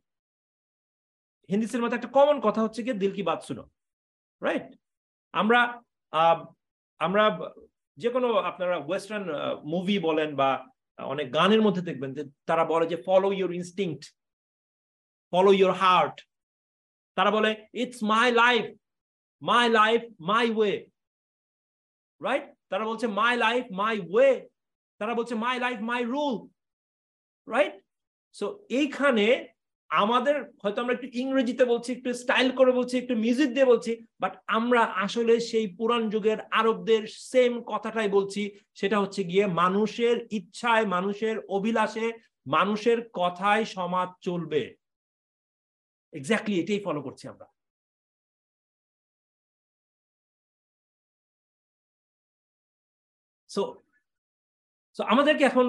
[1.51, 3.63] হিন্দি সিনেমাতে একটা কমন কথা হচ্ছে কি দিল কি বাত শুনো
[4.41, 4.67] রাইট
[5.33, 5.59] আমরা
[6.99, 7.23] আমরা
[7.97, 9.25] যে কোনো আপনারা ওয়েস্টার্ন
[9.73, 10.49] মুভি বলেন বা
[10.99, 14.03] অনেক গানের মধ্যে দেখবেন যে তারা বলে যে follow your instinct
[15.33, 16.15] follow your heart
[17.17, 17.49] তারা বলে
[17.81, 18.65] it's my life
[19.41, 20.73] my life my way
[22.21, 24.31] right তারা বলছে মাই লাইফ মাই ওয়ে
[25.01, 26.35] তারা বলছে my life my rule
[27.47, 27.73] right
[28.35, 28.45] so
[28.79, 29.25] এইখানে
[29.91, 33.91] আমাদের হয়তো আমরা একটু ইংরেজিতে বলছি, একটু স্টাইল করে বলছি, একটু মিউজিক দিয়ে বলছি
[34.23, 38.41] বাট আমরা আসলে সেই পুরান যুগের আরবদের সেম কথাটাই বলছি,
[38.79, 42.07] সেটা হচ্ছে গিয়ে মানুষের ইচ্ছায়, মানুষের অভিলাষে,
[42.47, 44.61] মানুষের কথায় সমাজ চলবে।
[46.13, 47.47] এক্স্যাক্টলি এটাই ফলো করছি আমরা।
[53.49, 53.61] সো
[54.95, 55.65] সো আমাদেরকে এখন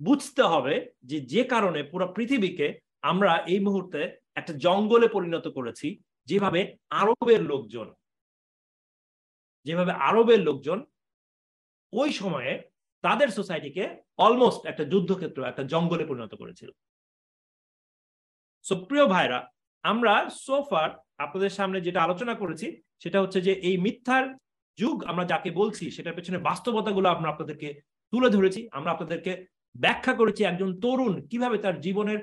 [0.00, 0.74] বুঝতে হবে
[1.10, 2.66] যে যে কারণে পুরো পৃথিবীকে
[3.02, 4.00] আমরা এই মুহূর্তে
[4.36, 5.88] একটা জঙ্গলে পরিণত করেছি
[6.28, 6.60] যেভাবে
[7.00, 7.88] আরবের লোকজন,
[9.66, 10.78] যেভাবে আরবের লোকজন
[11.92, 12.52] ওই সময়ে
[13.04, 13.84] তাদের সোসাইটিকে
[14.18, 16.70] অলমোস্ট একটা যুদ্ধক্ষেত্র, একটা জঙ্গলে পরিণত করেছিল।
[18.64, 19.38] সো প্রিয় ভাইরা,
[19.84, 20.12] আমরা
[20.46, 20.88] সোফার
[21.24, 22.66] আপনাদের সামনে যেটা আলোচনা করেছি,
[23.02, 24.24] সেটা হচ্ছে যে এই মিথ্যার
[24.78, 27.68] যুগ আমরা যাকে বলছি, সেটার পেছনে বাস্তবতাগুলো আমরা আপনাদেরকে
[28.12, 29.32] তুলে ধরেছি। আমরা আপনাদেরকে
[29.74, 32.20] ব্যাখ্যা করেছি একজন তরুণ কীভাবে তার জীবনের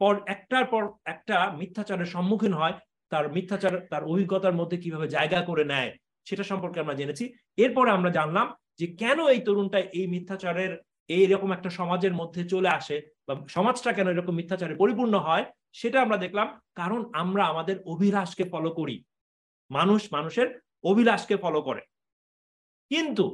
[0.00, 2.74] পর একটার পর একটা মিথ্যাচারের সম্মুখীন হয়,
[3.12, 5.90] তার মিথ্যাচার, তার অভিজ্ঞতার মধ্যে কীভাবে জায়গা করে নেয়,
[6.28, 7.24] সেটা সম্পর্কে আমরা জেনেছি।
[7.56, 8.46] এরপরে আমরা জানলাম
[8.78, 10.72] যে কেন এই তরুণটা এই মিথ্যাচারের
[11.08, 12.96] এইরকম একটা সমাজের মধ্যে চলে আসে
[13.28, 18.70] বা সমাজটা কেন এরকম মিথ্যাচারে পরিপূর্ণ হয়, সেটা আমরা দেখলাম কারণ আমরা আমাদের অভিলাষকে ফলো
[18.70, 18.96] করি।
[19.70, 20.48] মানুষ মানুষের
[20.84, 21.82] অভিলাষকে ফলো করে।
[22.90, 23.24] কিন্তু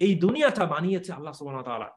[0.00, 1.88] এই দুনিয়াটা বানিয়েছে আল্লাহ সুবহানাহু ওয়া তাআলা।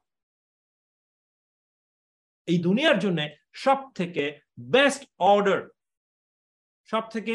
[2.48, 3.20] এই দুনিয়ার জন্য
[3.54, 4.24] সব থেকে
[4.60, 5.60] বেস্ট অর্ডার
[6.90, 7.34] সব থেকে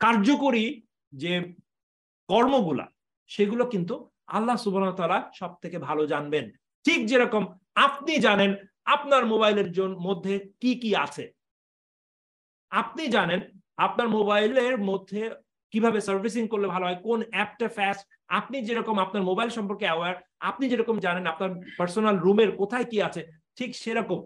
[0.00, 0.64] কার্যকরী
[1.12, 1.32] যে
[2.28, 2.86] কর্মগুলা,
[3.30, 3.94] সেগুলো কিন্তু
[4.26, 6.44] আল্লাহ ওয়া তাআলা সব থেকে ভালো জানবেন।
[6.84, 7.42] ঠিক যেরকম
[7.74, 8.50] আপনি জানেন
[8.84, 11.24] আপনার মোবাইলের মধ্যে কি কি আছে।
[12.70, 13.40] আপনি জানেন
[13.76, 15.22] আপনার মোবাইলের মধ্যে
[15.72, 18.02] কীভাবে সার্ভিসিং করলে ভালো হয়, কোন অ্যাপটা ফাস্ট
[18.38, 20.14] আপনি যেরকম আপনার মোবাইল সম্পর্কে অ্যাওয়ার
[20.50, 23.22] আপনি যেরকম জানেন আপনার পার্সোনাল রুমের কোথায় কি আছে,
[23.58, 24.20] ঠিক সেরকম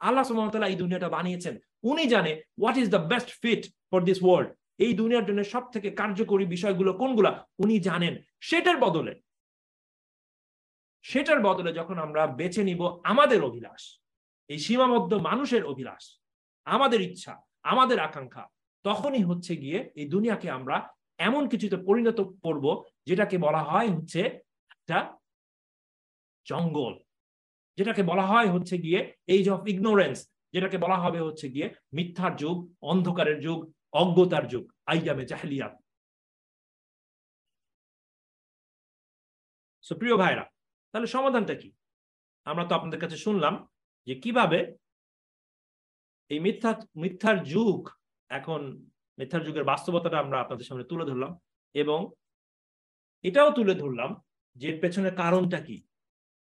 [0.00, 1.54] আল্লাহ তাআলা এই দুনিয়াটা বানিয়েছেন।
[1.90, 4.48] উনি জানে what is the best fit for this world
[4.84, 7.32] এই দুনিয়ার জন্য সব থেকে কার্যকরী বিষয়গুলো কোনগুলা?
[7.62, 8.14] উনি জানেন।
[8.48, 9.12] সেটার বদলে
[11.04, 12.80] সেটার বদলে যখন আমরা বেছে নিব
[13.12, 13.82] আমাদের অভিলাষ,
[14.50, 16.02] এই সীমাবদ্ধ মানুষের অভিলাষ,
[16.66, 17.32] আমাদের ইচ্ছা,
[17.72, 18.44] আমাদের আকাঙ্ক্ষা
[18.84, 20.76] তখনই হচ্ছে গিয়ে এই দুনিয়াকে আমরা
[21.28, 22.64] এমন কিছুতে পরিণত করব,
[23.06, 24.20] যেটাকে বলা হয় হচ্ছে
[24.74, 24.98] একটা
[26.46, 26.94] জঙ্গল।
[27.78, 30.18] যেটাকে বলা হয় হচ্ছে গিয়ে এইজ অফ ইগনোরেন্স
[30.54, 33.58] যেটাকে বলা হবে হচ্ছে গিয়ে মিথ্যার যুগ, অন্ধকারের যুগ,
[33.92, 35.74] অজ্ঞতার যুগ, আইয়ামে জাহলিয়াত।
[39.84, 40.44] সুপ্রিয় ভাইরা,
[40.94, 41.68] তাহলে সমাধানটা কি?
[42.46, 43.54] আমরা তো আপনাদের কাছে শুনলাম
[44.06, 44.58] যে কীভাবে
[46.30, 46.70] এই মিথ্যা,
[47.02, 47.80] মিথ্যার যুগ
[48.30, 48.60] এখন
[49.18, 51.32] মিথ্যার যুগের বাস্তবতাটা আমরা আপনাদের সামনে তুলে ধরলাম
[51.74, 52.00] এবং
[53.24, 54.10] এটাও তুলে ধরলাম
[54.56, 55.76] যে পেছনে কারণটা কি?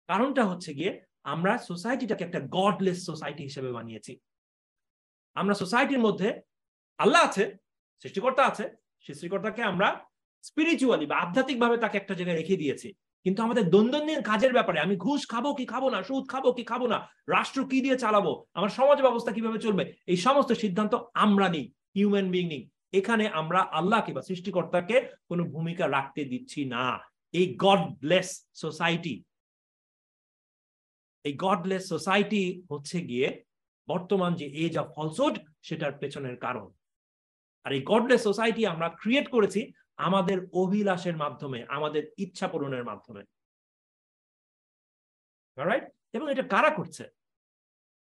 [0.09, 4.13] কারণটা হচ্ছে গিয়ে আমরা সোসাইটিটাকে একটা গডলেস সোসাইটি হিসেবে বানিয়েছি।
[5.35, 6.29] আমরা সোসাইটির মধ্যে
[6.99, 7.45] আল্লাহ আছে,
[8.01, 8.65] সৃষ্টিকর্তা আছে,
[9.07, 10.07] সৃষ্টিকর্তাকে আমরা
[10.43, 12.89] স্পিরিচুয়ালি বা আধ্যাত্মিক ভাবে তাকে একটা জায়গায় রেখে দিয়েছি।
[13.25, 16.83] কিন্তু আমাদের দৈনন্দিন কাজের ব্যাপারে, আমি ঘুষ খাব কি খাব না, সুদ খাব কি খাব
[16.93, 16.99] না,
[17.35, 22.27] রাষ্ট্র কি দিয়ে চালাবো, আমার সমাজ ব্যবস্থা কীভাবে চলবে, এই সমস্ত সিদ্ধান্ত আমরা নিই হিউম্যান
[22.35, 22.63] বিং নিই।
[22.99, 24.97] এখানে আমরা আল্লাহকে বা সৃষ্টিকর্তাকে
[25.29, 26.85] কোনো ভূমিকা রাখতে দিচ্ছি না।
[27.35, 28.29] এই গডলেস
[28.63, 29.15] সোসাইটি
[31.25, 33.29] এই গডলেস সোসাইটি হচ্ছে গিয়ে
[33.89, 35.35] বর্তমান যে এজ অফ ফলসুড
[35.67, 36.67] সেটার পেছনের কারণ।
[37.67, 39.61] আর এই গডলেস সোসাইটি আমরা ক্রিয়েট করেছি
[39.97, 43.23] আমাদের অভিলাষের মাধ্যমে, আমাদের ইচ্ছা পূরণের মাধ্যমে।
[46.13, 47.05] এবং এটা কারা করছে?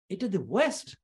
[0.09, 0.99] এটা দি ওয়েস্ট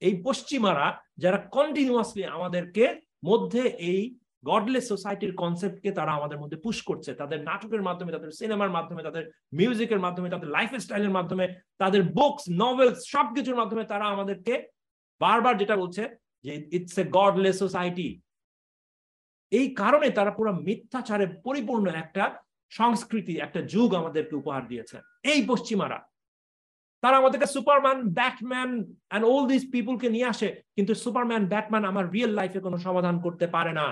[0.00, 7.14] এই পশ্চিমারা যারা কন্টিনিউয়াসলি আমাদেরকে মধ্যে এই গডলেস সোসাইটির কনসেপ্টকে তারা আমাদের মধ্যে পুশ করছে,
[7.14, 11.46] তাদের নাটকের মাধ্যমে, তাদের সিনেমার মাধ্যমে, তাদের মিউজিকের মাধ্যমে, তাদের লাইফ স্টাইলের মাধ্যমে,
[11.78, 14.68] তাদের বুকস নভেলস সবকিছুর মাধ্যমে তারা আমাদেরকে
[15.20, 16.02] বারবার যেটা বলছে
[16.44, 18.20] যে ইটস এ গডলেস সোসাইটি
[19.52, 22.24] এই কারণে তারা পুরো মিথ্যাচারে পরিপূর্ণ একটা
[22.72, 24.96] সংস্কৃতি, একটা যুগ আমাদেরকে উপহার দিয়েছে।
[25.32, 25.98] এই পশ্চিমারা,
[27.02, 28.70] তারা আমাদেরকে Superman, Batman
[29.10, 33.46] and all this পিপুলকে নিয়ে আসে, কিন্তু সুপারম্যান, ব্যাটম্যান আমার রিয়েল লাইফে কোনো সমাধান করতে
[33.56, 33.86] পারে না।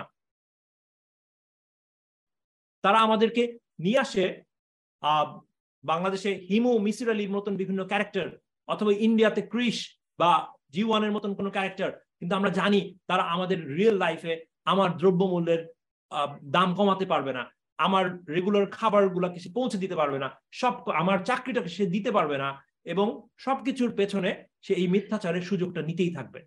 [2.84, 3.42] তারা আমাদেরকে
[3.84, 4.24] নিয়ে আসে
[5.84, 8.28] বাংলাদেশে হিমু মিসির আলীর মতন বিভিন্ন ক্যারেক্টার
[8.68, 9.78] অথবা ইন্ডিয়াতে ক্রিস
[10.20, 10.30] বা
[10.74, 14.34] জি ওয়ানের মতন কোনো ক্যারেক্টার কিন্তু আমরা জানি তারা আমাদের রিয়েল লাইফে
[14.66, 15.62] আমার দ্রব্যমূল্যের
[16.56, 17.44] দাম কমাতে পারবে না,
[17.86, 20.28] আমার রেগুলার খাবার গুলাকে সে পৌঁছে দিতে পারবে না,
[20.60, 22.48] সব আমার চাকরিটাকে সে দিতে পারবে না
[22.92, 23.06] এবং
[23.44, 24.30] সবকিছুর পেছনে
[24.64, 26.40] সে এই মিথ্যাচারের সুযোগটা নিতেই থাকবে।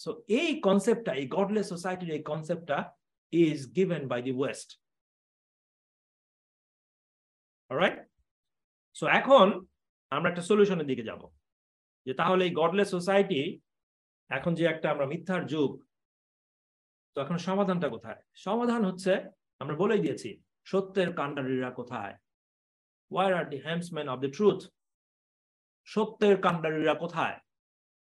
[0.00, 0.10] সো
[0.40, 2.78] এই কনসেপ্টটা এই গডলেস সোসাইটির এই কনসেপ্টটা
[3.32, 4.68] is given by the West
[7.70, 7.96] right
[8.96, 9.46] so এখন
[10.12, 11.22] আমরা একটা সলিউশনের দিকে যাব।
[12.06, 13.40] যে তাহলে এই গডলেস সোসাইটি
[14.38, 15.70] এখন যে একটা আমরা মিথ্যার যুগ,
[17.14, 18.20] তো এখন সমাধানটা কোথায়?
[18.46, 19.12] সমাধান হচ্ছে,
[19.62, 20.30] আমরা বলেই দিয়েছি,
[20.70, 22.14] সত্যের কাণ্ডারীরা কোথায়?
[23.10, 24.60] Where are the helmsman of the truth
[25.88, 27.36] সত্যের কাণ্ডারীরা কোথায়?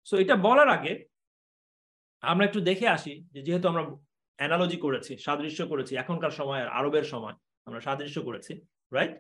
[0.07, 0.93] সো এটা বলার আগে
[2.23, 3.13] আমরা একটু দেখে আসি
[3.45, 3.83] যেহেতু আমরা
[4.39, 7.35] অ্যানালজি করেছি, সাদৃশ্য করেছি, এখনকার সময় আর আরবের সময়
[7.67, 8.53] আমরা সাদৃশ্য করেছি
[8.95, 9.13] রাইট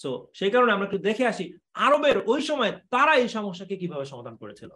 [0.00, 1.44] সো সেই কারণে আমরা একটু দেখে আসি,
[1.86, 4.70] আরবের ওই সময় তারা এই সমস্যাকে কীভাবে সমাধান করেছিল?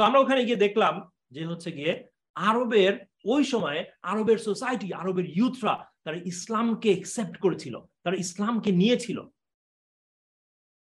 [0.00, 0.94] সো আমরা ওখানে গিয়ে দেখলাম
[1.34, 1.92] যে হচ্ছে গিয়ে
[2.36, 2.92] আরবের,
[3.32, 9.18] ওই সময়ে আরবের সোসাইটি আরবের ইউথরা তারা ইসলামকে একসেপ্ট করেছিল, তারা ইসলামকে নিয়েছিল।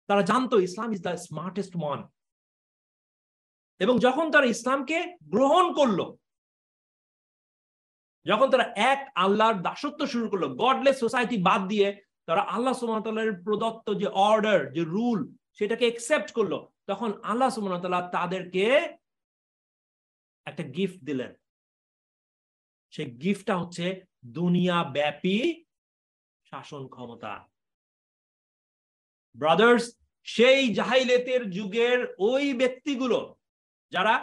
[0.10, 2.00] তারা জানতো Islam is the smartest one
[3.84, 4.98] এবং যখন তারা ইসলামকে
[5.34, 6.00] গ্রহণ করল,
[8.26, 11.88] যখন তারা এক আল্লাহর দাসত্ব শুরু করল গডলেস সোসাইটি বাদ দিয়ে
[12.28, 15.20] তারা আল্লাহ সুমতালের প্রদত্ত যে অর্ডার যে রুল
[15.58, 16.54] সেটাকে একসেপ্ট করল
[16.90, 18.66] তখন আল্লাহ সুমতাল্লাহ তাদেরকে
[20.48, 21.32] একটা গিফট দিলেন।
[22.94, 23.86] সেই গিফটটা হচ্ছে
[24.38, 25.38] দুনিয়া ব্যাপী
[26.50, 27.34] শাসন ক্ষমতা।
[29.36, 29.86] ব্রাদার্স
[30.28, 33.20] সেই জাহাইলেতের যুগের ওই ব্যক্তিগুলো,
[33.92, 34.14] যারা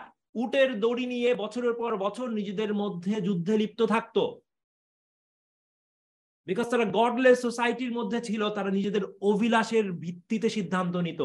[0.42, 4.22] উটের দড়ি নিয়ে বছরের পর বছর নিজেদের মধ্যে যুদ্ধে লিপ্ত থাকতো
[6.48, 11.20] বিকজ তারা গডলেস সোসাইটির মধ্যে ছিল, তারা নিজেদের অভিলাষের ভিত্তিতে সিদ্ধান্ত নিত।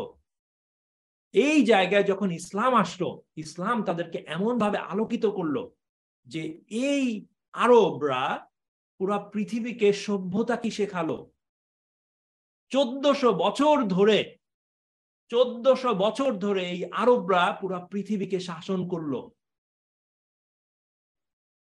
[1.33, 3.09] এই জায়গায় যখন ইসলাম আসলো,
[3.43, 5.57] ইসলাম তাদেরকে এমন ভাবে আলোকিত করল
[6.27, 6.41] যে
[6.89, 7.05] এই
[7.63, 8.23] আরবরা
[8.99, 11.17] পুরা পৃথিবীকে সভ্যতা কি শেখালো?
[12.71, 14.19] চোদ্দশো বছর ধরে,
[15.31, 19.13] চোদ্দশো বছর ধরে এই আরবরা পুরা পৃথিবীকে শাসন করল।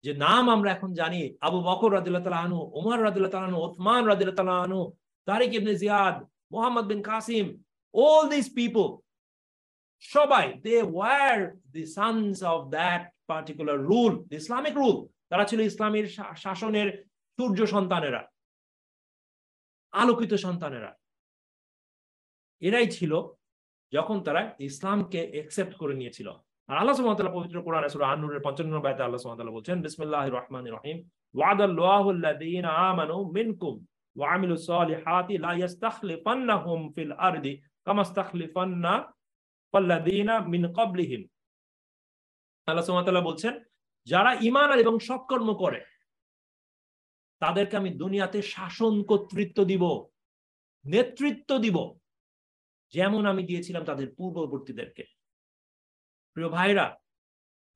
[0.04, 4.82] যে নাম আমরা এখন জানি, আবু বকর রাদিল্লাহ আনু উমর রাদিল্লাহ আনু ওসমান রাদিল্লাহ আনু
[5.28, 6.16] Tariq ibn Ziyad,
[6.54, 7.46] Muhammad bin Qasim
[7.94, 8.92] all this people
[10.00, 11.38] সবাই they were
[11.74, 14.98] the sons of that particular rule Islamic rule
[15.30, 16.06] তারা ছিল ইসলামের
[16.38, 16.88] শাসনের
[17.38, 18.22] সূর্য সন্তানেরা,
[19.92, 20.92] আলোকিত সন্তানেরা।
[22.60, 23.14] এরাই ছিল
[23.94, 26.28] যখন তারা ইসলামকে একসেপ্ট করে নিয়েছিল।
[26.68, 28.08] আর আল্লাহ তাআলা পবিত্র কোরআন সূরা
[28.46, 30.98] 55 নম্বর আয়াতে আল্লাহ তাআলা বলছেন, বিসমিল্লাহির রহমানির রহিম।
[31.42, 37.54] আল্লাযীনা আমানু মিনকুম ওয়া আমিলুস সালিহাতি লা ইস্তাখলিফান্নাহুম ফিল আরদি
[37.86, 38.04] কামা
[40.52, 40.64] মিন
[42.68, 43.54] আল্লাহ তাআলা বলছেন,
[44.08, 45.80] যারা ঈমান এবং সৎকর্ম করে,
[47.42, 49.84] তাদেরকে আমি দুনিয়াতে শাসন কর্তৃত্ব দিব,
[50.86, 51.78] নেতৃত্ব দিব,
[52.94, 55.04] যেমন আমি দিয়েছিলাম তাদের পূর্ববর্তীদেরকে।
[56.34, 56.86] প্রিয় ভাইরা,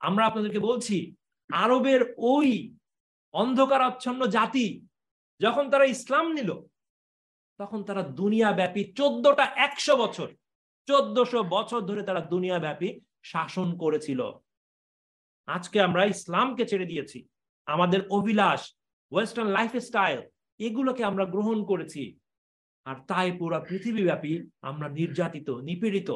[0.02, 0.98] আমরা আপনাদেরকে বলছি,
[1.50, 2.02] আরবের
[2.34, 2.50] ওই
[3.34, 4.68] অন্ধকার আচ্ছন্ন জাতি,
[5.42, 6.52] যখন তারা ইসলাম নিল,
[7.60, 10.30] তখন তারা দুনিয়া ব্যাপী চোদ্দটা একশো বছর
[10.88, 14.32] চোদ্দশো বছর ধরে তারা দুনিয়া ব্যাপী শাসন করেছিল।
[15.46, 17.28] আজকে আমরা ইসলামকে ছেড়ে দিয়েছি।
[17.66, 18.78] আমাদের অভিলাষ
[19.12, 20.22] ওয়েস্টার্ন লাইফস্টাইল
[20.60, 22.18] এগুলোকে আমরা গ্রহণ করেছি।
[22.86, 26.12] আর তাই পুরো পৃথিবীব্যাপী আমরা নির্যাতিত, নিপীড়িত।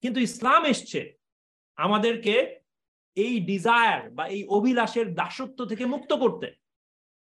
[0.00, 1.14] কিন্তু ইসলাম এসছে।
[1.76, 2.60] আমাদেরকে
[3.14, 6.54] এই ডিজায়ার বা এই অভিলাষের দাসত্ব থেকে মুক্ত করতে।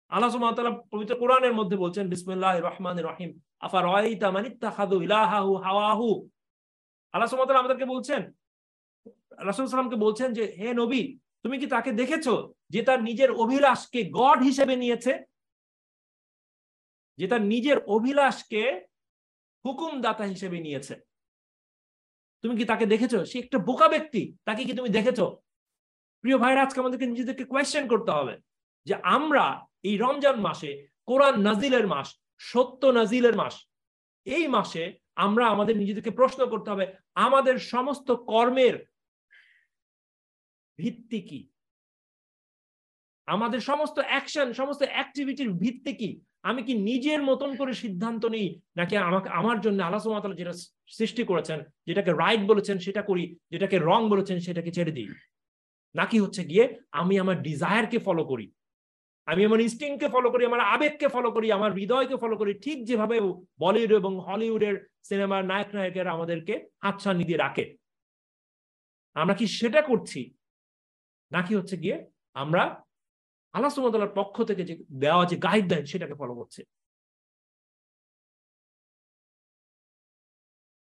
[0.10, 6.09] আল্লাহ পবিত্র কোরআনের মধ্যে বলছেন, বিসমিল্লাহির রহমানির রহিম। ইত্তাখাযু ইলাহাহু হাওয়াহু?
[7.13, 8.21] আল্লাহ তাআলা আমাদেরকে বলছেন
[10.05, 11.01] বলছেন যে, হে নবী,
[11.43, 12.27] তুমি কি তাকে দেখেছ
[12.73, 15.13] যে তার নিজের অভিলাষকে গড হিসেবে নিয়েছে?
[17.19, 18.63] যে তার নিজের অভিলাষকে
[19.65, 20.95] হুকুমদাতা হিসেবে নিয়েছে?
[22.41, 23.13] তুমি কি তাকে দেখেছ?
[23.29, 25.19] সে একটা বোকা ব্যক্তি, তাকে কি তুমি দেখেছ?
[26.21, 28.33] প্রিয় ভাইরা, আজকে আমাদেরকে নিজেদেরকে কোয়েশ্চেন করতে হবে
[28.87, 29.45] যে, আমরা
[29.87, 30.71] এই রমজান মাসে
[31.09, 32.07] কোরআন নাজিলের মাস
[32.39, 33.56] সত্য নাজিলের মাস।
[34.25, 34.84] এই মাসে
[35.25, 36.86] আমরা আমাদের নিজেদেরকে প্রশ্ন করতে হবে,
[37.25, 38.75] আমাদের সমস্ত কর্মের
[40.80, 41.41] ভিত্তি কি?
[43.28, 46.10] আমাদের সমস্ত অ্যাকশন সমস্ত অ্যাক্টিভিটির ভিত্তি কি?
[46.49, 48.47] আমি কি নিজের মতন করে সিদ্ধান্ত নিই,
[48.80, 50.02] নাকি আমাকে, আমার জন্য আল্লাহ
[50.41, 50.54] যেটা
[50.97, 55.10] সৃষ্টি করেছেন, যেটাকে রাইট বলেছেন, সেটা করি, যেটাকে রং বলেছেন, সেটাকে ছেড়ে দিই?
[55.95, 58.45] নাকি হচ্ছে গিয়ে আমি আমার ডিজায়ারকে ফলো করি?
[59.29, 63.15] আমি আমার ইনস্টিংকে ফলো করি, আমার আবেগকে ফলো করি, আমার হৃদয়কে ফলো করি, ঠিক যেভাবে
[63.63, 64.75] বলিউড এবং হলিউডের
[65.07, 67.65] সিনেমার নায়ক নায়কেরা আমাদেরকে হাতছানি দিয়ে রাখে।
[69.15, 70.21] আমরা কি সেটা করছি?
[71.31, 71.97] নাকি হচ্ছে গিয়ে
[72.35, 72.63] আমরা
[73.53, 76.61] আল্লাহ সুমতালার পক্ষ থেকে যে দেওয়া যে গাইডলাইন সেটাকে ফলো করছে?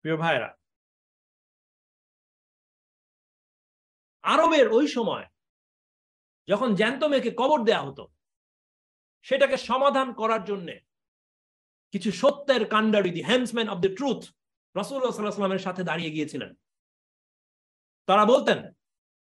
[0.06, 0.50] প্রিয় ভাইরা
[4.24, 5.26] আরবের ওই সময়
[6.48, 8.04] যখন জ্যান্ত মেয়েকে কবর দেয়া হতো
[9.22, 10.68] সেটাকে সমাধান করার জন্য
[11.92, 14.22] কিছু সত্যের কান্ডারি the helmsman of the truth
[14.76, 16.52] রসুল্লাহ সাল্লাহ সাথে দাঁড়িয়ে গিয়েছিলেন।
[18.06, 18.60] তারা বলতেন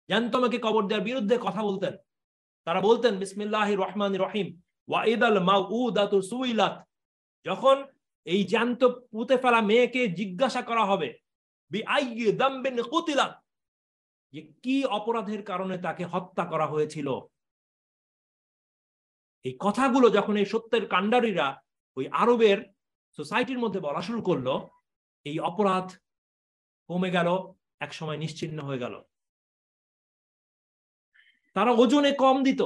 [0.09, 1.95] জ্যান্ত মেয়েকে কবর দেওয়ার বিরুদ্ধে কথা বলতেন।
[2.67, 4.49] তারা বলতেন বিসমিল্লাহ রহমান রহিম।
[4.89, 5.39] ওয়াইদ আল
[6.23, 6.75] সুইলাত।
[7.47, 7.77] যখন
[8.25, 11.09] এই জ্যান্ত পুঁতে ফেলা মেয়েকে জিজ্ঞাসা করা হবে
[14.63, 17.09] কি অপরাধের কারণে তাকে হত্যা করা হয়েছিল?
[19.45, 21.49] এই কথাগুলো যখন এই সত্যের কাণ্ডারীরা
[21.97, 22.59] ওই আরবের
[23.19, 24.49] সোসাইটির মধ্যে বলা শুরু করল,
[25.25, 25.87] এই অপরাধ
[26.89, 27.29] কমে গেল
[27.85, 28.95] এক সময় নিশ্চিন্ন হয়ে গেল।
[31.57, 32.63] তারা ওজনে কম দিত।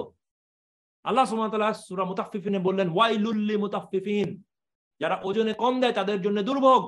[1.04, 4.28] আল্লাহ সুমতাল্লাহ সুরা মুতাফিফিনে বললেন ওয়াইলুল্লি মুতাফিফিন
[5.00, 6.82] যারা ওজনে কম দেয়, তাদের জন্য দুর্ভোগ।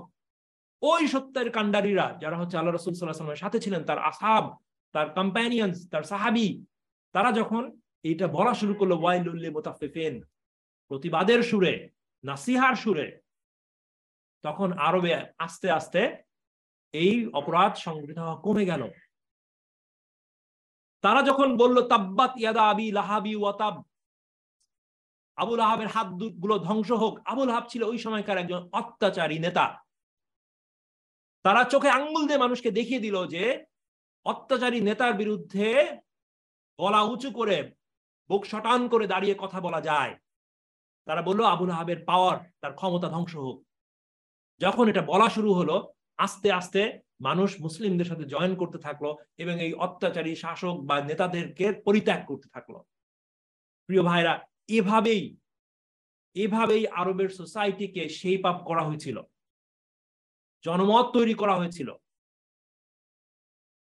[0.83, 4.45] ওই সত্যের কাণ্ডারীরা, যারা হচ্ছে আল্লাহ রসুল সাল্লাহ সাল্লামের সাথে ছিলেন, তার আসাব,
[4.95, 6.49] তার কম্প্যানিয়ন্স তার সাহাবি,
[7.15, 7.63] তারা যখন
[8.05, 10.15] এইটা বলা শুরু করল ওয়াইলুল্লি মুতাফিফিন
[10.91, 11.75] প্রতিবাদের সুরে,
[12.25, 13.07] নাসিহার সুরে।
[14.45, 16.03] তখন আরবে আস্তে আস্তে
[16.95, 17.73] এই অপরাধ
[18.19, 18.83] হওয়া কমে গেল।
[21.05, 23.75] তারা যখন বলল, তাব্বাত ইয়াদা আবি লাহাবি ওয়াতাব
[25.39, 29.67] আবুল আহাবের হাতগুলো ধ্বংস হোক আবুল আহাব ছিল ওই সময়কার একজন অত্যাচারী নেতা।
[31.45, 33.45] তারা চোখে আঙ্গুল দিয়ে মানুষকে দেখিয়ে দিল যে,
[34.27, 35.69] অত্যাচারী নেতার বিরুদ্ধে
[36.79, 37.59] গলা উঁচু করে
[38.29, 40.17] বুক শটান করে দাঁড়িয়ে কথা বলা যায়।
[41.05, 43.65] তারা বলল, আবুল আহাবের পাওয়ার তার ক্ষমতা ধ্বংস হোক।
[44.61, 49.73] যখন এটা বলা শুরু হলো, আস্তে আস্তে মানুষ মুসলিমদের সাথে জয়েন করতে থাকল এবং এই
[49.75, 52.75] অত্যাচারী শাসক বা নেতাদেরকে পরিত্যাগ করতে থাকল।
[53.87, 55.37] প্রিয় ভাইরা, এভাবেই
[56.35, 59.21] এভাবেই আরবের সোসাইটিকে সেই পাপ করা হয়েছিল।
[60.65, 61.93] জনমত তৈরি করা হয়েছিল।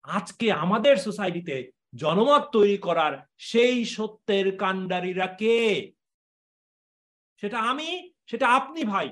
[0.03, 3.13] আজকে আমাদের সোসাইটিতে জনমত তৈরি করার
[3.49, 5.57] সেই সত্যের কাণ্ডারীরা কে?
[7.41, 7.89] সেটা আমি,
[8.29, 9.07] সেটা আপনি ভাই।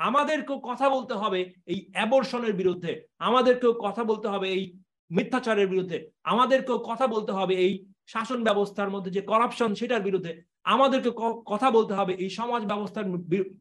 [0.00, 4.62] আমাদেরকেও কথা বলতে হবে এই অ্যাবর্শনের বিরুদ্ধে। আমাদেরকেও কথা বলতে হবে এই
[5.10, 5.98] মিথ্যাচারের বিরুদ্ধে।
[6.32, 7.72] আমাদেরকেও কথা বলতে হবে এই
[8.06, 10.32] শাসন ব্যবস্থার মধ্যে যে করাপশন সেটার বিরুদ্ধে।
[10.74, 11.10] আমাদেরকে
[11.52, 13.08] কথা বলতে হবে এই সমাজ ব্যবস্থার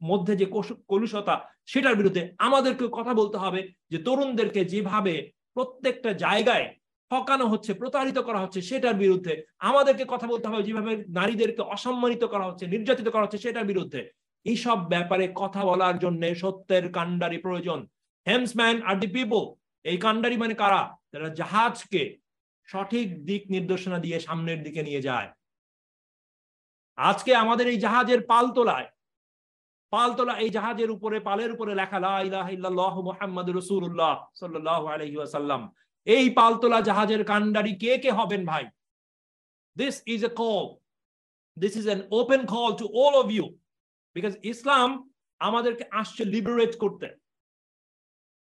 [0.03, 0.45] মধ্যে যে
[0.91, 1.35] কলুষতা,
[1.65, 3.61] সেটার বিরুদ্ধে। আমাদেরকে কথা বলতে হবে
[3.91, 5.13] যে তরুণদেরকে যেভাবে
[5.53, 6.65] প্রত্যেকটা জায়গায়
[7.11, 9.33] ঠকানো হচ্ছে, প্রতারিত করা হচ্ছে সেটার বিরুদ্ধে।
[9.69, 14.01] আমাদেরকে কথা বলতে হবে যেভাবে নারীদেরকে অসম্মানিত করা হচ্ছে, নির্যাতিত করা হচ্ছে সেটার বিরুদ্ধে।
[14.45, 17.79] এইসব ব্যাপারে কথা বলার জন্য সত্যের কান্ডারি প্রয়োজন।
[18.27, 19.43] হেমসম্যান আর দি পিপল,
[19.85, 20.81] এই কান্ডারি মানে কারা?
[21.13, 22.01] যারা জাহাজকে
[22.67, 25.29] সঠিক দিক নির্দেশনা দিয়ে সামনের দিকে নিয়ে যায়।
[26.97, 28.87] আজকে আমাদের এই জাহাজের পাল তোলায়
[29.93, 35.61] পাল তোলা এই জাহাজের উপরে, পালের উপরে লেখা লাহ মোহাম্মদ রসুল্লাহ সাল্লাহ আলহিসাল্লাম
[36.07, 38.63] এই পালতোলা জাহাজের কান্ডারি কে কে হবেন ভাই?
[39.79, 40.65] This is a call
[41.57, 43.45] this is an open call to all of you
[44.15, 44.87] because ইসলাম
[45.41, 47.07] আমাদেরকে আসছে লিবারেট করতে।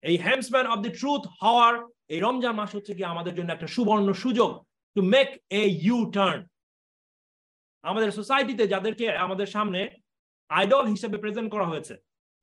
[0.03, 1.73] এই হ্যান্ডসম্যান অফ দি ট্রুথ হওয়ার
[2.13, 4.51] এই রমজান মাস হচ্ছে কি আমাদের জন্য একটা সুবর্ণ সুযোগ
[4.95, 5.29] to make
[5.61, 6.39] a U turn
[7.83, 9.79] আমাদের সোসাইটিতে যাদেরকে আমাদের সামনে
[10.49, 11.93] আইডল হিসেবে প্রেজেন্ট করা হয়েছে,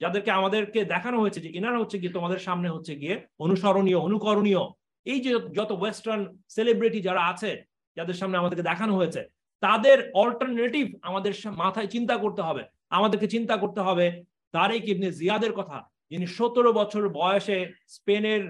[0.00, 4.62] যাদেরকে আমাদেরকে দেখানো হয়েছে যে এনারা হচ্ছে কি তোমাদের সামনে হচ্ছে গিয়ে অনুসরণীয়, অনুকরণীয়।
[5.06, 6.22] এই যে যত ওয়েস্টার্ন
[6.54, 7.50] সেলিব্রিটি যারা আছে,
[7.96, 9.20] যাদের সামনে আমাদেরকে দেখানো হয়েছে,
[9.62, 11.32] তাদের অল্টারনেটিভ আমাদের
[11.62, 12.62] মাথায় চিন্তা করতে হবে।
[12.96, 14.06] আমাদেরকে চিন্তা করতে হবে
[14.54, 15.78] তারেক ইবনে জিয়াদের কথা,
[16.10, 17.58] যিনি সতেরো বছর বয়সে
[17.94, 18.42] স্পেনের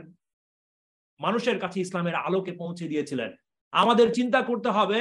[1.20, 3.30] মানুষের কাছে ইসলামের আলোকে পৌঁছে দিয়েছিলেন।
[3.72, 5.00] আমাদের চিন্তা করতে হবে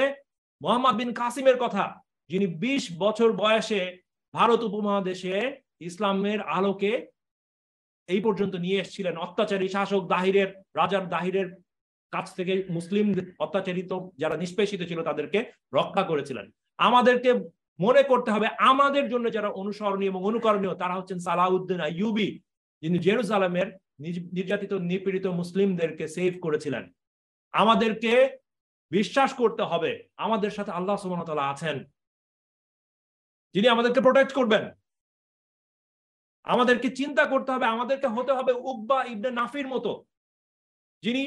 [0.61, 1.83] মোহাম্মদ বিন কাসিমের কথা,
[2.29, 3.81] যিনি ২০ বছর বয়সে
[4.33, 5.35] ভারত উপমহাদেশে
[5.89, 6.91] ইসলামের আলোকে
[8.14, 10.49] এই পর্যন্ত নিয়ে এসেছিলেন। অত্যাচারী শাসক দাহিরের,
[10.80, 11.47] রাজার দাহিরের
[12.14, 13.05] কাছ থেকে মুসলিম
[13.45, 13.91] অত্যাচারিত
[14.22, 15.39] যারা নিষ্পেষিত ছিল তাদেরকে
[15.78, 16.45] রক্ষা করেছিলেন।
[16.88, 17.30] আমাদেরকে
[17.80, 22.30] মনে করতে হবে, আমাদের জন্য যারা অনুসরণীয় এবং অনুকরণীয় তারা হচ্ছেন সালাউদ্দিন আইয়ুবি,
[22.84, 23.68] যিনি জেরুজালামের
[24.38, 26.84] নির্যাতিত, নিপীড়িত মুসলিমদেরকে সেভ করেছিলেন।
[27.53, 28.12] আমাদেরকে
[28.91, 29.91] বিশ্বাস করতে হবে,
[30.26, 31.78] আমাদের সাথে আল্লাহ সুবাহতাল্লাহ আছেন।
[33.55, 34.64] যিনি আমাদেরকে প্রোটেক্ট করবেন।
[36.47, 39.91] আমাদেরকে চিন্তা করতে হবে, আমাদেরকে হতে হবে উকবা ইবনে নাফির মতো,
[41.03, 41.23] যিনি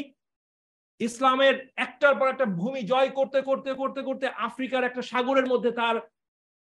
[1.01, 1.55] ইসলামের
[1.85, 5.97] একটার পর একটা ভূমি জয় করতে করতে করতে করতে আফ্রিকার একটা সাগরের মধ্যে তার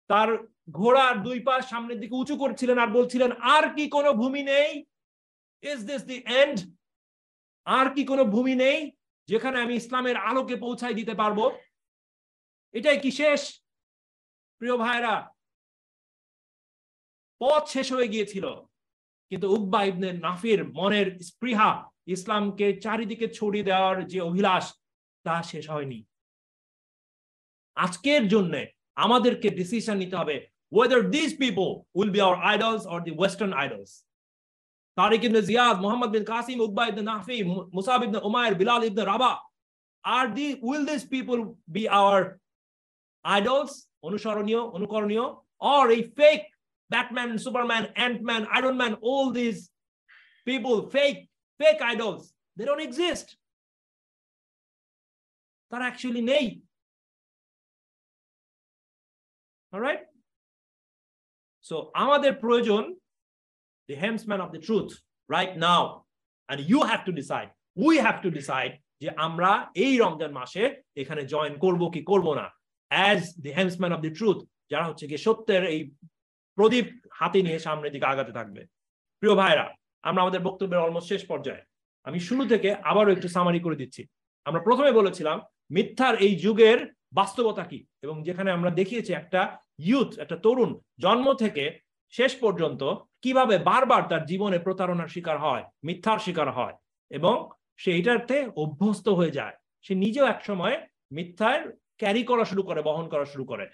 [0.09, 0.29] তার
[0.77, 4.69] ঘোড়ার দুই পা সামনের দিকে উঁচু করছিলেন আর বলছিলেন, আর কি কোনো ভূমি নেই?
[5.63, 6.57] ইজ দিস দি এন্ড
[7.67, 8.79] আর কি কোনো ভূমি নেই
[9.29, 11.39] যেখানে আমি ইসলামের আলোকে পৌঁছাই দিতে পারব?
[12.73, 13.41] এটাই কি শেষ?
[14.61, 15.13] প্রিয় ভাইরা
[17.41, 18.45] পথ শেষ হয়ে গিয়েছিল।
[19.31, 21.71] কিন্তু উকবা ইবনে নাফির মনের স্পৃহা
[22.15, 24.65] ইসলামকে চারিদিকে ছড়িয়ে দেওয়ার যে অভিলাষ,
[25.25, 25.99] তা শেষ হয়নি।
[27.77, 28.53] আজকের জন্য
[29.05, 30.35] আমাদেরকে ডিসিশন নিতে হবে
[30.75, 31.67] whether this people
[31.97, 33.91] will be our idols or the western idols
[34.97, 37.37] Tariq ibn Ziyad, Muhammad bin Qasim, Uqba ibn Nafi
[37.77, 39.33] Musab ibn Umair Bilal ibn Rabah
[40.03, 41.37] R they will this people
[41.75, 42.21] be our
[43.35, 43.71] idols
[44.07, 45.25] অনুসরণীয়, অনুকরণীয়
[45.75, 46.39] or এই fake
[46.90, 49.70] Batman, Superman, Ant-Man, Iron Man, all these
[50.46, 51.28] people, fake,
[51.60, 52.22] fake idols,
[52.56, 53.28] they don't exist.
[55.70, 56.46] তারা actually নেই
[59.72, 60.02] all right
[61.64, 61.74] so
[62.04, 62.82] আমাদের প্রয়োজন
[63.88, 64.90] the hemsman of the truth
[65.28, 65.82] right now
[66.48, 67.48] and you have to decide
[67.86, 69.50] we have to decide যে আমরা
[69.84, 70.62] এই রমজান মাসে
[71.02, 72.46] এখানে join করব কি করব না
[73.10, 74.40] as the hemsman of the truth
[74.70, 75.80] যারা হচ্ছে কি সত্যের এই
[76.59, 76.87] প্রদীপ
[77.19, 78.61] হাতে নিয়ে সামনের দিকে আগাতে থাকবে।
[79.23, 79.65] প্রিয় ভাইরা
[80.07, 81.63] আমরা আমাদের বক্তব্যের অলমোস্ট শেষ পর্যায়ে।
[82.07, 84.01] আমি শুরু থেকে আবারও একটু সামারি করে দিচ্ছি।
[84.45, 85.37] আমরা প্রথমে বলেছিলাম,
[85.71, 86.79] মিথ্যার এই যুগের
[87.19, 87.79] বাস্তবতা কি?
[88.05, 89.41] এবং যেখানে আমরা দেখিয়েছি একটা
[89.89, 90.71] ইউথ একটা তরুণ,
[91.03, 91.63] জন্ম থেকে
[92.13, 92.81] শেষ পর্যন্ত
[93.23, 96.75] কীভাবে বারবার তার জীবনে প্রতারণার শিকার হয়, মিথ্যার শিকার হয়,
[97.11, 97.35] এবং
[97.81, 99.55] সে এটাতে অভ্যস্ত হয়ে যায়।
[99.85, 100.75] সে নিজেও এক সময়
[101.11, 101.59] মিথ্যার
[102.01, 103.65] ক্যারি করা শুরু করে, বহন করা শুরু করে।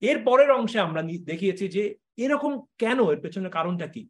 [0.00, 1.84] এর পরের অংশে আমরা দেখিয়েছি যে
[2.18, 3.10] এরকম কেন?
[3.10, 4.08] এর পেছনে কারণটা কি?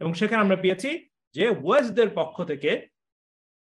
[0.00, 2.86] এবং সেখানে আমরা পেয়েছি যে ওয়েস্টদের পক্ষ থেকে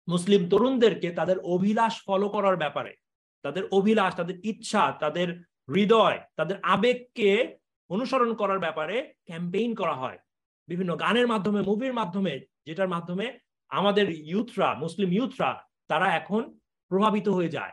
[0.08, 2.96] মুসলিম তরুণদেরকে তাদের অভিলাষ ফলো করার ব্যাপারে,
[3.42, 7.58] তাদের অভিলাষ, তাদের ইচ্ছা, তাদের হৃদয়, তাদের আবেগকে
[7.90, 10.20] অনুসরণ করার ব্যাপারে ক্যাম্পেইন করা হয়।
[10.68, 17.50] বিভিন্ন গানের মাধ্যমে মুভির মাধ্যমে, যেটার মাধ্যমে আমাদের ইউথরা মুসলিম ইউথরা তারা এখন প্রভাবিত হয়ে
[17.50, 17.72] যায়।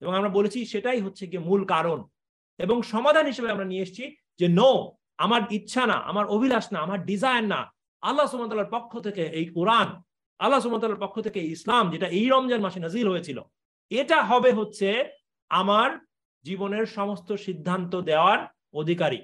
[0.00, 2.04] এবং আমরা বলেছি সেটাই হচ্ছে গিয়ে মূল কারণ।
[2.58, 7.00] এবং সমাধান হিসেবে আমরা নিয়ে এসেছি যে নো আমার ইচ্ছা না, আমার অভিলাষ না, আমার
[7.10, 7.60] ডিজায়ার না।
[8.02, 9.88] আল্লাহ সুমতাল্লার পক্ষ থেকে এই কোরআন,
[10.40, 13.38] আল্লাহ সুমতাল্লার পক্ষ থেকে ইসলাম, যেটা এই রমজান মাসে নাজিল হয়েছিল,
[13.90, 14.88] এটা হবে হচ্ছে
[15.50, 15.90] আমার
[16.44, 18.40] জীবনের সমস্ত সিদ্ধান্ত দেওয়ার
[18.80, 19.20] অধিকারী।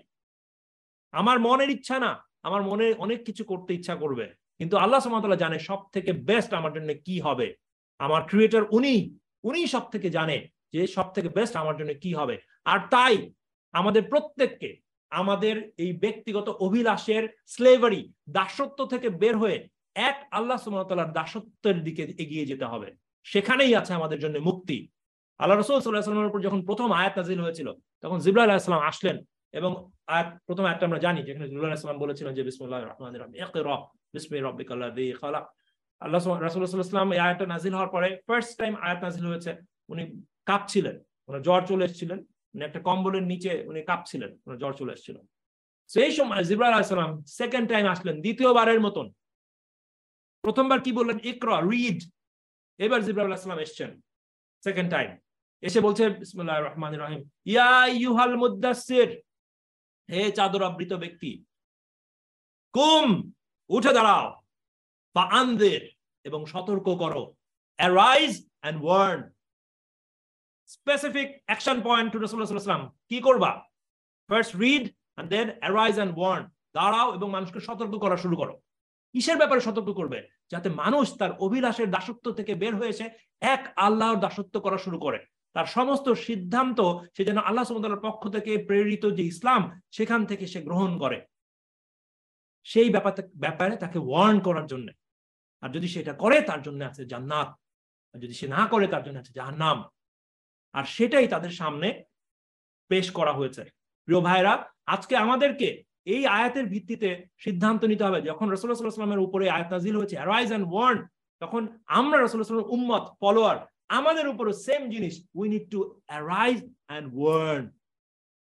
[1.14, 2.10] আমার মনের ইচ্ছা না,
[2.46, 4.26] আমার মনে অনেক কিছু করতে ইচ্ছা করবে,
[4.60, 7.48] কিন্তু আল্লাহ সুমতাল্লাহ জানে সব থেকে বেস্ট আমার জন্য কি হবে।
[8.00, 8.94] আমার ক্রিয়েটার উনি
[9.48, 10.36] উনি সব থেকে জানে
[10.74, 12.36] যে সব থেকে বেস্ট আমার জন্য কি হবে।
[12.72, 13.14] আর তাই
[13.74, 14.70] আমাদের প্রত্যেককে
[15.20, 18.02] আমাদের এই ব্যক্তিগত অভিলাষের স্লেভারি
[18.36, 19.58] দাসত্ব থেকে বের হয়ে
[20.08, 22.88] এক আল্লাহ সুমতাল্লাহর দাসত্বের দিকে এগিয়ে যেতে হবে।
[23.26, 24.78] সেখানেই আছে আমাদের জন্য মুক্তি।
[25.40, 27.68] আল্লাহ রসুল সাল্লাহ সাল্লামের উপর যখন প্রথম আয়াত নাজিল হয়েছিল,
[28.04, 29.16] তখন জিবরা আলাহিসাম আসলেন
[29.58, 29.70] এবং
[30.14, 33.12] আয়াত, প্রথম আয়াতটা আমরা জানি, যেখানে জিবরা আলাহিসাম বলেছিলেন যে বিসমুল্লাহ রহমান
[34.14, 34.38] বিসমি
[35.20, 35.44] খালাক।
[36.02, 39.50] আল্লাহ ওয়াসাল্লাম এই আয়াতটা নাজিল হওয়ার পরে ফার্স্ট টাইম আয়াত নাজিল হয়েছে,
[39.92, 40.02] উনি
[40.48, 40.96] কাঁপছিলেন
[41.28, 42.18] ওনার জ্বর চলে এসেছিলেন
[42.54, 45.18] উনি একটা কম্বলের নিচে উনি কাঁপছিলেন, ওনার জ্বর চলে এসেছিল
[45.90, 49.06] সেই সময় জিবরা আলাইসালাম সেকেন্ড টাইম আসলেন, দ্বিতীয়বারের মতন।
[50.44, 51.18] প্রথমবার কি বললেন?
[51.30, 51.98] ইকরা রিড
[52.78, 53.90] এবার জিবরা আলাইসালাম এসছেন
[54.64, 55.10] সেকেন্ড টাইম
[55.62, 59.10] এসে বলছে বিসমুল্লাহ রহমান রহিম। ইয়া ইউহাল মুদাসসির।
[60.10, 61.30] হে চাদর আবৃত ব্যক্তি,
[62.76, 63.08] কুম,
[63.70, 64.26] উঠে দাঁড়াও।
[65.14, 65.82] বা আন্দের
[66.24, 67.22] এবং সতর্ক করো।
[67.78, 69.20] Arise and warn
[70.76, 73.50] specific action point to রসুল্লাহাম কি করবা?
[74.28, 76.44] First read and then arise and warn
[76.74, 78.54] দাঁড়াও এবং মানুষকে সতর্ক করা শুরু করো।
[79.12, 80.28] কিসের ব্যাপারে সতর্ক করবে?
[80.50, 83.10] যাতে মানুষ তার অভিলাষের দাসত্ব থেকে বের হয়েছে,
[83.40, 85.18] এক আল্লাহর দাসত্ব করা শুরু করে।
[85.52, 86.80] তার সমস্ত সিদ্ধান্ত
[87.16, 91.26] সে যেন আল্লাহ সমুদ্রের পক্ষ থেকে প্রেরিত যে ইসলাম, সেখান থেকে সে গ্রহণ করে।
[92.64, 94.88] সেই ব্যাপার ব্যাপারে তাকে ওয়ার্ন করার জন্য।
[95.60, 97.48] আর যদি সেটা করে, তার জন্য আছে জান্নাত।
[98.14, 99.84] আর যদি সে না করে, তার জন্য আছে জাহান্নাম।
[100.74, 101.88] আর সেটাই তাদের সামনে
[102.90, 103.62] পেশ করা হয়েছে।
[104.08, 104.52] প্রিয় ভাইরা
[104.94, 105.68] আজকে আমাদেরকে
[106.14, 107.08] এই আয়াতের ভিত্তিতে
[107.44, 110.98] সিদ্ধান্ত নিতে হবে। যখন রসুল্লাহ উপরে আয়াত নাজিল হয়েছে অ্যারাইজ অ্যান্ড ওয়ার্ন
[111.42, 111.62] তখন
[111.98, 113.58] আমরা রসুল্লাহ উম্মত ফলোয়ার
[113.98, 116.58] আমাদের উপরে সেম জিনিস we need to arise
[116.88, 117.64] and warn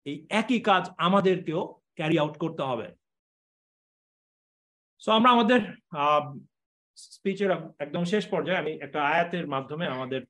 [0.05, 1.61] এই একই কাজ আমাদেরকেও
[1.97, 2.87] ক্যারি আউট করতে হবে।
[5.01, 5.59] সো আমরা আমাদের
[7.15, 7.51] স্পিচের
[7.85, 10.21] একদম শেষ পর্যায়ে আমি একটা আয়াতের মাধ্যমে আমাদের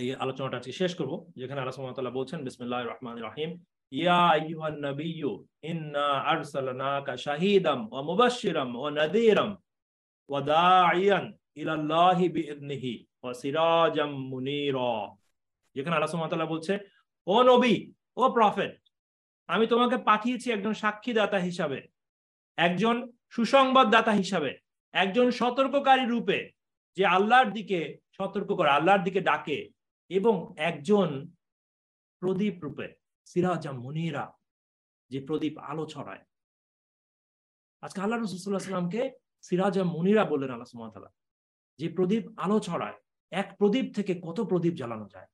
[0.00, 3.50] এই আলোচনাটা আজকে শেষ করব, যেখানে আল্লাহ সুবহানাহু বলছেন, বিসমিল্লাহির রহমানির রহিম,
[3.92, 5.32] ইয়া আইয়ুহান নাবিয়্যু,
[5.70, 9.50] ইন্না আরসালনাকা শাহীদাম ওয়া মুবাশশিরাম ওয়া নাযীরাম
[10.30, 11.24] ওয়া দাঈয়ান
[11.60, 12.92] ইলাল্লাহি বিইذনিহি
[13.22, 14.94] ওয়া সিরাজাম মুনীরা।
[15.76, 16.74] যেখানে আল্লাহ সুবহানাহু বলছে,
[17.26, 17.76] ও নবী,
[18.20, 18.74] ও প্রফেট,
[19.48, 21.78] আমি তোমাকে পাঠিয়েছি একজন সাক্ষীদাতা হিসাবে,
[22.58, 22.96] একজন
[23.34, 24.50] সুসংবাদদাতা হিসাবে,
[24.94, 26.38] একজন সতর্ককারী রূপে,
[26.96, 27.80] যে আল্লাহর দিকে
[28.18, 29.58] সতর্ক করে, আল্লাহর দিকে ডাকে
[30.10, 30.34] এবং
[30.70, 31.08] একজন
[32.22, 32.86] প্রদীপ রূপে
[33.30, 34.24] সিরাজা মনিরা
[35.10, 36.22] যে প্রদীপ আলো ছড়ায়।
[37.82, 39.02] আজকে আল্লাহ রসুল্লাহামকে
[39.42, 41.10] সিরাজা মনিরা বললেন আল্লাহ সুমতালা
[41.78, 42.98] যে প্রদীপ আলো ছড়ায়,
[43.32, 45.28] এক প্রদীপ থেকে কত প্রদীপ জ্বালানো যায়?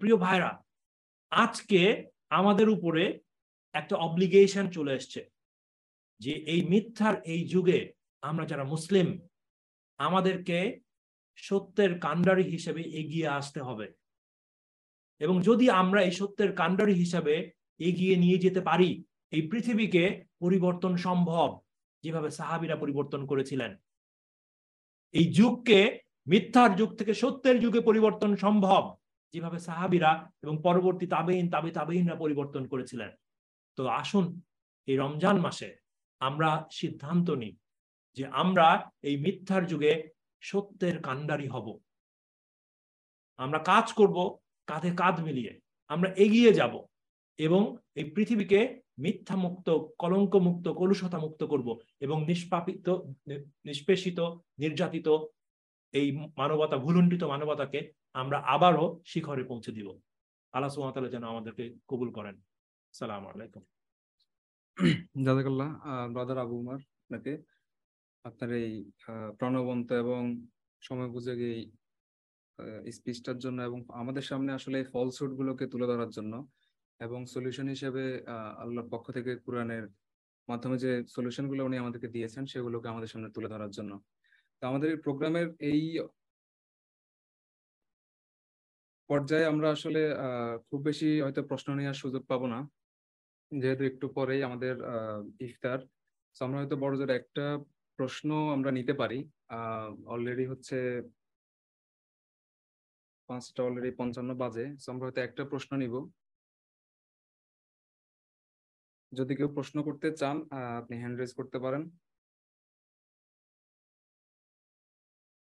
[0.00, 0.50] প্রিয় ভাইরা
[1.32, 1.80] আজকে
[2.38, 3.04] আমাদের উপরে
[3.74, 5.20] একটা অব্লিগেশন চলে এসছে
[6.20, 7.78] যে এই মিথ্যার এই যুগে
[8.22, 9.08] আমরা যারা মুসলিম,
[10.00, 10.58] আমাদেরকে
[11.36, 13.86] সত্যের কাণ্ডারি হিসেবে এগিয়ে আসতে হবে।
[15.20, 17.34] এবং যদি আমরা এই সত্যের কাণ্ডারি হিসাবে
[17.80, 18.90] এগিয়ে নিয়ে যেতে পারি,
[19.32, 21.48] এই পৃথিবীকে পরিবর্তন সম্ভব,
[22.04, 23.72] যেভাবে সাহাবিরা পরিবর্তন করেছিলেন।
[25.14, 28.82] এই যুগকে মিথ্যার যুগ থেকে সত্যের যুগে পরিবর্তন সম্ভব,
[29.34, 33.10] যেভাবে সাহাবিরা এবং পরবর্তী তাবেইন তাবে তাবেইনরা পরিবর্তন করেছিলেন।
[33.78, 34.40] তো আসুন,
[34.88, 35.68] এই রমজান মাসে
[36.20, 37.54] আমরা সিদ্ধান্ত নিই
[38.16, 39.92] যে আমরা এই মিথ্যার যুগে
[40.48, 41.66] সত্যের কাণ্ডারি হব।
[43.42, 44.16] আমরা কাজ করব
[44.70, 45.52] কাঁধে কাঁধ মিলিয়ে।
[45.92, 46.74] আমরা এগিয়ে যাব
[47.46, 47.62] এবং
[47.98, 48.60] এই পৃথিবীকে
[49.04, 49.68] মিথ্যা মুক্ত
[50.02, 51.68] কলঙ্ক মুক্ত কলুষতা মুক্ত করব
[52.04, 52.86] এবং নিষ্পাপিত,
[53.68, 54.18] নিষ্পেষিত,
[54.62, 55.08] নির্যাতিত
[55.98, 56.06] এই
[56.40, 57.80] মানবতা, ভুলুণ্ঠিত মানবতাকে
[58.20, 59.88] আমরা আবারও শিখরে পৌঁছে দিব।
[60.54, 62.36] আল্লাহ সুমতাল্লাহ যেন আমাদেরকে কবুল করেন।
[62.92, 63.62] সালাম আলাইকুম।
[65.24, 65.70] জাজাকাল্লাহ
[66.14, 67.32] ব্রাদার আবু উমার আপনাকে
[68.26, 68.72] আপনার এই
[69.38, 70.20] প্রাণবন্ত এবং
[70.82, 71.08] সময়
[71.50, 71.62] এই
[72.92, 76.32] স্পিচটার জন্য এবং আমাদের সামনে আসলে এই ফলসুট গুলোকে তুলে ধরার জন্য
[77.00, 78.04] এবং সলিউশন হিসেবে
[78.62, 79.84] আল্লাহর পক্ষ থেকে কোরআনের
[80.48, 83.92] মাধ্যমে যে সলিউশনগুলো উনি আমাদেরকে দিয়েছেন সেগুলোকে আমাদের সামনে তুলে ধরার জন্য।
[84.60, 85.80] তো আমাদের এই প্রোগ্রামের এই
[89.10, 90.00] পর্যায়ে আমরা আসলে
[90.68, 92.58] খুব বেশি হয়তো প্রশ্ন নেওয়ার সুযোগ পাবো না।
[93.52, 94.74] যেহেতু একটু পরেই আমাদের
[95.40, 95.78] ইফতার।
[96.36, 97.44] আমরা হয়তো বড় জোর একটা
[97.98, 99.18] প্রশ্ন আমরা নিতে পারি।
[100.14, 100.76] অলরেডি হচ্ছে
[103.28, 105.94] পাঁচটা অলরেডি পঞ্চান্ন বাজে আমরা হয়তো একটা প্রশ্ন নিব।
[109.18, 110.36] যদি কেউ প্রশ্ন করতে চান
[110.80, 111.82] আপনি হ্যান্ড রেজ করতে পারেন।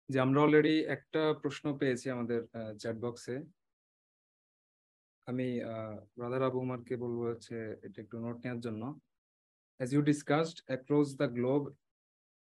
[0.09, 2.39] যে আমরা অলরেডি একটা প্রশ্ন পেয়েছি আমাদের
[2.81, 3.35] চ্যাট বক্সে
[5.29, 5.47] আমি
[6.17, 8.83] ব্রাদার আবু উমারকে বলব হচ্ছে এটা একটু নোট নেওয়ার জন্য।
[9.79, 11.65] As you discussed, across the globe,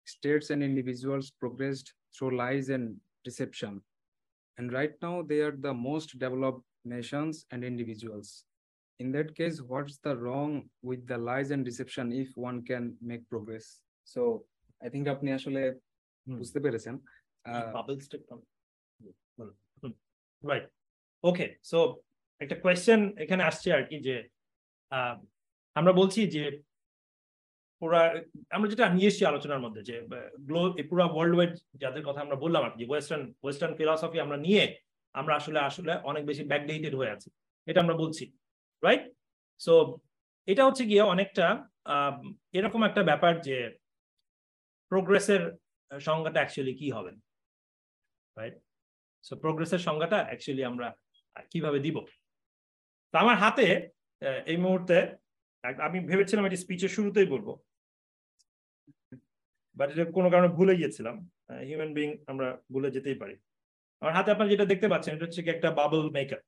[0.07, 2.85] states and individuals progressed through lies and
[3.25, 3.73] deception.
[4.59, 8.29] And right now, they are the most developed nations and individuals.
[9.01, 10.53] In that case, what's the wrong
[10.83, 13.67] with the lies and deception if one can make progress?
[14.07, 14.21] So
[14.81, 15.63] I think আপনি আসলে
[16.27, 16.95] হুম। বুঝতে পেরেছেন
[17.45, 18.23] ah, bubble step
[20.43, 20.65] right
[21.25, 21.79] okay so
[22.41, 24.17] একটা question এখানে আসছে আর কি যে
[24.93, 25.17] আহ,
[25.77, 26.43] আমরা বলছি যে
[27.82, 28.02] পুরা,
[28.56, 29.96] আমরা যেটা নিয়ে এসেছি আলোচনার মধ্যে যে
[30.90, 31.54] পুরা ওয়ার্ল্ড ওয়াইড
[31.84, 34.64] যাদের কথা আমরা বললাম আর কি ওয়েস্টার্ন ওয়েস্টার্ন ফিলসফি আমরা নিয়ে
[35.16, 37.28] আমরা আসলে আসলে অনেক বেশি ব্যাকডেটেড হয়ে আছি,
[37.68, 38.24] এটা আমরা বলছি
[38.84, 39.04] রাইট
[39.62, 39.74] সো
[40.48, 41.46] এটা হচ্ছে গিয়ে অনেকটা
[42.58, 43.58] এরকম একটা ব্যাপার যে
[44.92, 45.42] প্রোগ্রেসের
[45.92, 47.12] সংজ্ঞাটা অ্যাকচুয়ালি কি হবে
[48.38, 48.56] রাইট
[49.24, 50.88] সো প্রোগ্রেসের সংজ্ঞাটা অ্যাকচুয়ালি আমরা
[51.52, 51.98] কীভাবে দিব?
[53.14, 53.68] তো আমার হাতে
[54.52, 54.98] এই মুহূর্তে
[55.88, 57.48] আমি ভেবেছিলাম এটি স্পিচের শুরুতেই বলব।
[59.78, 61.16] বাট এটা কোনো কারণে ভুলে গিয়েছিলাম
[61.68, 63.36] হিউম্যান বিং আমরা ভুলে যেতেই পারি।
[64.02, 66.42] আমার হাতে আপনারা যেটা দেখতে পাচ্ছেন, এটা হচ্ছে একটা বাবল মেকার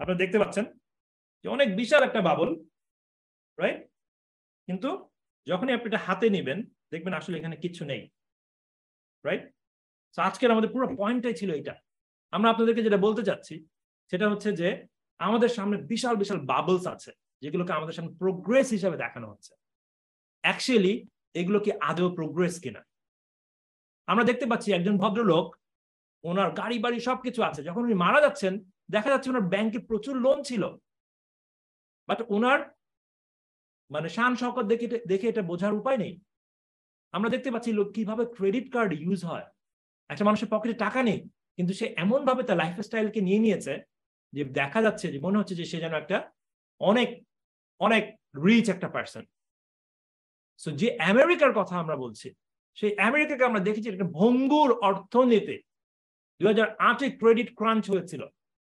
[0.00, 0.64] আপনারা দেখতে পাচ্ছেন
[1.42, 2.50] যে অনেক বিশাল একটা বাবল
[3.58, 3.80] রাইট
[4.68, 4.88] কিন্তু
[5.46, 6.58] যখনই আপনি এটা হাতে নেবেন,
[6.92, 8.02] দেখবেন আসলে এখানে কিছু নেই
[9.24, 9.44] রাইট
[10.18, 11.74] আজকের আমাদের পুরো পয়েন্টটাই ছিল এটা
[12.32, 13.54] আমরা আপনাদেরকে যেটা বলতে চাচ্ছি,
[14.12, 14.68] সেটা হচ্ছে যে
[15.20, 17.10] আমাদের সামনে বিশাল বিশাল বাবলস আছে,
[17.42, 19.52] যেগুলোকে আমাদের সামনে প্রোগ্রেস হিসাবে দেখানো হচ্ছে।
[20.44, 20.94] অ্যাকচুয়ালি
[21.40, 22.82] এগুলো কি আদৌ প্রোগ্রেস কিনা?
[24.08, 25.46] আমরা দেখতে পাচ্ছি একজন ভদ্রলোক,
[26.24, 28.52] ওনার গাড়ি, বাড়ি সবকিছু আছে। যখন উনি মারা যাচ্ছেন,
[28.94, 30.62] দেখা যাচ্ছে ওনার ব্যাংকে প্রচুর লোন ছিল।
[32.08, 32.60] বাট ওনার
[33.90, 36.14] মানে শান শকত দেখে দেখে এটা বোঝার উপায় নেই।
[37.14, 39.46] আমরা দেখতে পাচ্ছি লোক কীভাবে ক্রেডিট কার্ড ইউজ হয়।
[40.10, 41.20] একটা মানুষের পকেটে টাকা নেই,
[41.56, 43.74] কিন্তু সে এমন ভাবে তার লাইফ স্টাইলকে নিয়ে নিয়েছে
[44.32, 46.18] যে দেখা যাচ্ছে যে, মনে হচ্ছে যে সে যেন একটা
[46.80, 47.08] অনেক
[47.80, 48.04] অনেক
[48.46, 49.24] রিচ একটা পার্সন
[50.60, 52.28] সো যে আমেরিকার কথা আমরা বলছি,
[52.78, 55.56] সেই আমেরিকাকে আমরা দেখেছি একটা ভঙ্গুর অর্থনীতি।
[56.40, 58.22] দুই হাজার আটে ক্রেডিট ক্রাঞ্চ হয়েছিল।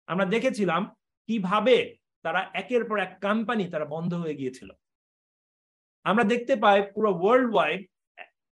[0.09, 0.83] আমরা দেখেছিলাম
[1.29, 1.77] কীভাবে
[2.25, 4.71] তারা একের পর এক কোম্পানি তারা বন্ধ হয়ে গিয়েছিল।
[6.07, 7.81] আমরা দেখতে পাই পুরো ওয়ার্ল্ড ওয়াইড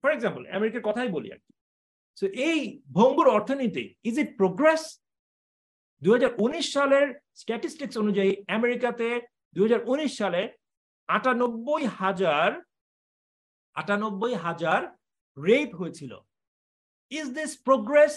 [0.05, 1.53] ফর এক্সাম্পল আমেরিকার কথাই বলি আর কি।
[2.19, 2.61] সো এই
[2.93, 4.83] ভঙ্গুর অর্থনীতি ইজ ইট প্রোগ্রেস
[6.03, 7.07] দুই হাজার উনিশ সালের
[7.41, 9.07] স্ট্যাটিস্টিক্স অনুযায়ী আমেরিকাতে
[9.57, 9.63] দু
[10.21, 10.43] সালে
[11.09, 12.49] আটানব্বই হাজার
[13.77, 14.81] আটানব্বই হাজার
[15.37, 16.13] রেপ হয়েছিল।
[17.13, 18.15] ইজ দিস প্রোগ্রেস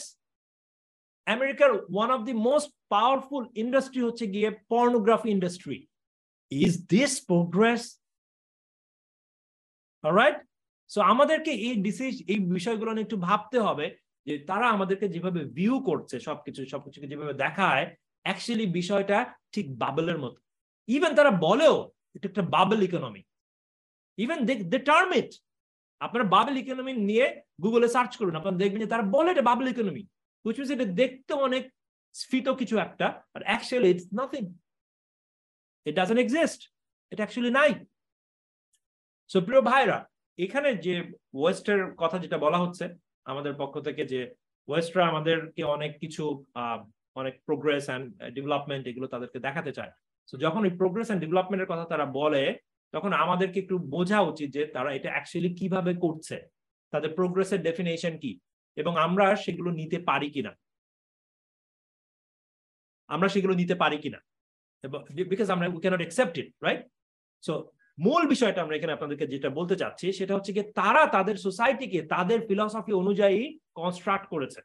[1.28, 5.78] আমেরিকার one of the most powerful industry হচ্ছে গিয়ে pornography industry
[6.52, 7.82] is this progress
[10.04, 10.38] right
[10.92, 13.86] so আমাদেরকে এই ডিসিজ এই বিষয়গুলো নিয়ে একটু ভাবতে হবে।
[14.30, 17.86] যে তারা আমাদেরকে যেভাবে ভিউ করছে, সবকিছু, সবকিছুকে যেভাবে দেখায়
[18.26, 19.18] অ্যাকচুয়ালি বিষয়টা
[19.54, 20.40] ঠিক বাবলের মতো।
[20.96, 21.76] ইভেন তারা বলেও
[22.16, 23.22] এটা একটা bubble economy
[24.18, 24.40] even
[24.74, 25.32] they term it
[26.02, 27.26] আপনারা বাবল ইকোনমি নিয়ে
[27.64, 30.04] গুগলে সার্চ করুন, আপনারা দেখবেন যে তারা বলে এটা বাবল ইকোনমি
[30.46, 31.64] means এটা দেখতে অনেক
[32.22, 34.46] স্ফীত কিছু একটা আর actually it's nothing
[35.86, 36.62] it doesn't exist
[37.12, 37.72] এটা অ্যাকচুয়ালি নাই।
[39.32, 39.98] সো প্রিয় ভাইরা
[40.40, 40.94] এখানে যে
[41.40, 42.86] ওয়েস্টের কথা যেটা বলা হচ্ছে
[43.26, 44.20] আমাদের পক্ষ থেকে যে
[44.68, 46.24] ওয়েস্টরা আমাদেরকে অনেক কিছু
[47.16, 48.06] অনেক প্রোগ্রেস অ্যান্ড
[48.36, 49.92] ডেভেলপমেন্ট এগুলো তাদেরকে দেখাতে চায়।
[50.30, 52.44] তো যখন এই প্রোগ্রেস অ্যান্ড ডেভেলপমেন্টের কথা তারা বলে,
[52.94, 56.38] তখন আমাদেরকে একটু বোঝা উচিত যে তারা এটা অ্যাকচুয়ালি কীভাবে করছে।
[56.94, 58.32] তাদের প্রোগ্রেসের ডেফিনেশন কি?
[58.78, 60.52] এবং আমরা সেগুলো নিতে পারি কিনা?
[63.10, 64.20] আমরা সেগুলো নিতে পারি কিনা?
[65.32, 66.82] বিকজ আমরা we can't accept it right
[67.44, 67.54] so
[68.06, 72.40] মূল বিষয়টা আমরা এখানে আপনাদেরকে যেটা বলতে চাচ্ছি, সেটা হচ্ছে কি তারা তাদের সোসাইটিকে তাদের
[72.48, 73.40] ফিলসফি অনুযায়ী
[73.80, 74.60] কনস্ট্রাক্ট করেছে।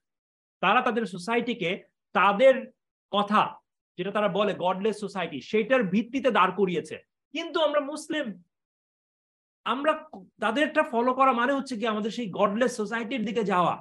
[0.62, 1.70] তারা তাদের সোসাইটিকে
[2.14, 2.54] তাদের
[3.12, 3.42] কথা
[3.98, 6.96] যেটা তারা বলে গডলেস সোসাইটি সেটার ভিত্তিতে দাঁড় করিয়েছে।
[7.34, 8.26] কিন্তু আমরা মুসলিম,
[9.66, 9.92] আমরা
[10.44, 13.74] তাদেরটা ফলো করা মানে হচ্ছে কি আমাদের সেই গডলেস সোসাইটির দিকে যাওয়া।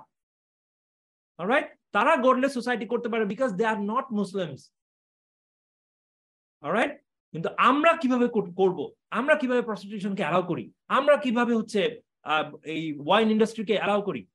[1.40, 4.62] রাইট তারা গডলেস সোসাইটি করতে পারে because they are not Muslims
[6.64, 6.94] right
[7.34, 8.94] কিন্তু আমরা কীভাবে কর- করব?
[9.12, 10.72] আমরা কীভাবে প্রস্টিটিউশনকে অ্যালাউ করি?
[10.88, 12.02] আমরা কীভাবে হচ্ছে
[12.64, 14.28] এই ওয়াইন ইন্ডাস্ট্রিকে অ্যালাউ করি?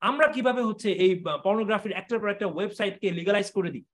[0.00, 3.84] আমরা কীভাবে হচ্ছে এই পর্নোগ্রাফির একটার পর একটা ওয়েবসাইটকে লিগালাইজ করে দিই?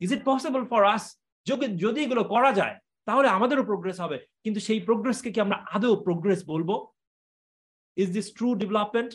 [0.00, 1.18] Is it possible for us
[1.48, 6.48] যদি এগুলো করা যায়, তাহলে আমাদেরও প্রোগ্রেস হবে। কিন্তু সেই প্রোগ্রেসকে কি আমরা আদৌ প্রোগ্রেস
[6.48, 6.86] বলব?
[7.96, 9.12] Is this true development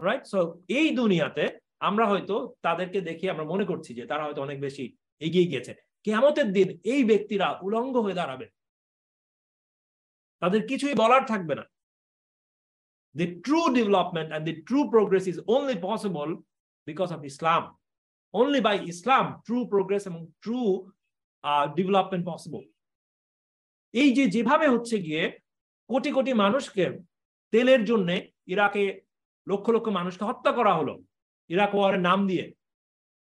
[0.00, 4.60] right so এই দুনিয়াতে আমরা হয়তো তাদেরকে দেখে আমরা মনে করছি যে তারা হয়তো অনেক
[4.60, 8.46] বেশি এগিয়ে গিয়েছে। কেমতের দিন এই ব্যক্তিরা উলঙ্গ হয়ে দাঁড়াবে।
[10.42, 11.64] তাদের কিছুই বলার থাকবে না।
[13.14, 16.28] The true development and the true progress is only possible
[16.88, 17.62] because of Islam
[18.34, 20.60] only by Islam true progress এবং ট্রু
[21.78, 22.62] ডেভেলপমেন্ট পসিবল
[23.94, 25.22] এই যে যেভাবে হচ্ছে গিয়ে
[25.90, 26.84] কোটি কোটি মানুষকে
[27.52, 28.08] তেলের জন্য
[28.46, 28.84] ইরাকে
[29.46, 30.94] লক্ষ লক্ষ মানুষকে হত্যা করা হলো,
[31.50, 32.44] ইরাক ওয়ারের নাম দিয়ে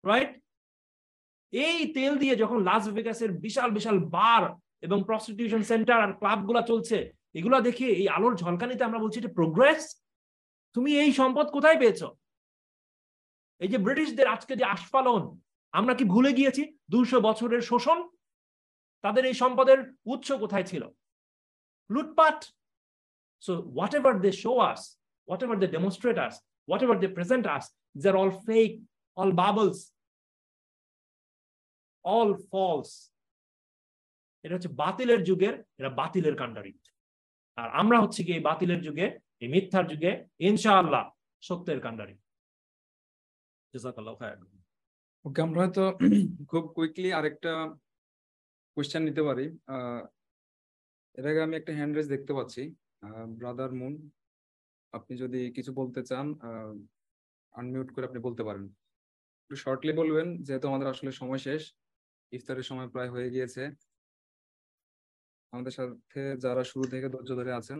[0.03, 0.31] রাইট
[1.53, 4.43] এই তেল দিয়ে যখন লাস ভেগাসের বিশাল বিশাল বার
[4.85, 6.97] এবং প্রস্টিটিউশন সেন্টার আর ক্লাবগুলো চলছে,
[7.39, 9.81] এগুলা দেখে এই আলোর ঝলকানিতে আমরা বলছি এটা প্রোগ্রেস
[10.75, 12.01] তুমি এই সম্পদ কোথায় পেয়েছ?
[13.61, 15.23] এই যে ব্রিটিশদের আজকে যে আস্ফালন,
[15.73, 16.63] আমরা কি ভুলে গিয়েছি?
[16.93, 17.99] দুশো বছরের শোষণ?
[19.03, 19.79] তাদের এই সম্পদের
[20.13, 20.83] উৎস কোথায় ছিল?
[21.89, 22.39] লুটপাট?
[23.43, 23.53] So
[23.97, 24.81] whatever they show us
[25.43, 26.35] whatever they demonstrate us
[26.85, 27.65] whatever they present us
[27.95, 28.69] this are all fake
[29.17, 29.79] all bubbles
[32.17, 32.91] all false
[34.43, 36.73] এটা হচ্ছে বাতিলের যুগের, এটা বাতিলের কাণ্ডারি
[37.57, 39.07] আর আমরা হচ্ছে কি এই বাতিলের যুগে,
[39.43, 40.11] এই মিথ্যার যুগে,
[40.49, 41.03] ইনশাআল্লাহ
[41.47, 41.79] সত্যের
[43.73, 44.17] জাযাকাল্লাহু
[45.25, 45.83] ওকে, আমরা হয়তো
[46.51, 47.51] খুব কুইকলি আরেকটা
[48.77, 49.45] কোয়েশ্চেন নিতে পারি।
[51.17, 52.63] এর আগে আমি একটা হ্যান্ড রেজ দেখতে পাচ্ছি।
[53.39, 53.93] ব্রাদার মুন
[54.97, 56.25] আপনি যদি কিছু বলতে চান
[57.53, 58.65] আনমিউট করে আপনি বলতে পারেন।
[59.41, 61.61] একটু শর্টলি বলবেন, যেহেতু আমাদের আসলে সময় শেষ।
[62.31, 63.63] ইফতারের সময় প্রায় হয়ে গিয়েছে।
[65.53, 67.79] আমাদের সাথে যারা শুরু থেকে ধৈর্য ধরে আছেন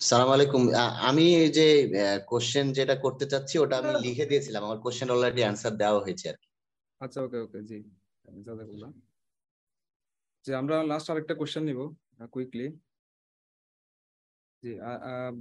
[0.00, 0.62] সালাম আলাইকুম।
[1.10, 1.26] আমি
[1.58, 1.66] যে
[2.30, 6.36] কোশ্চেন যেটা করতে চাচ্ছি ওটা আমি লিখে দিয়েছিলাম। আমার কোশ্চেন অলরেডি অ্যান্সার দেওয়া হয়েছে আর।
[7.00, 7.78] আচ্ছা ওকে ওকে জি।
[8.46, 8.90] জাজাকুল্লাহ।
[10.44, 11.80] যে আমরা লাস্ট আরেকটা কোশ্চেন নিব
[12.34, 12.66] কুইকলি
[14.62, 14.72] জি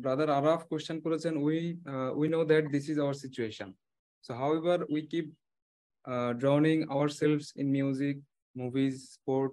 [0.04, 1.60] ব্রাদার আরাফ কোশ্চেন করেছেন we
[2.20, 3.70] we know that this is our situation
[4.24, 5.28] so however we keep
[6.41, 8.17] drowning ourselves in music
[8.57, 9.53] movies sport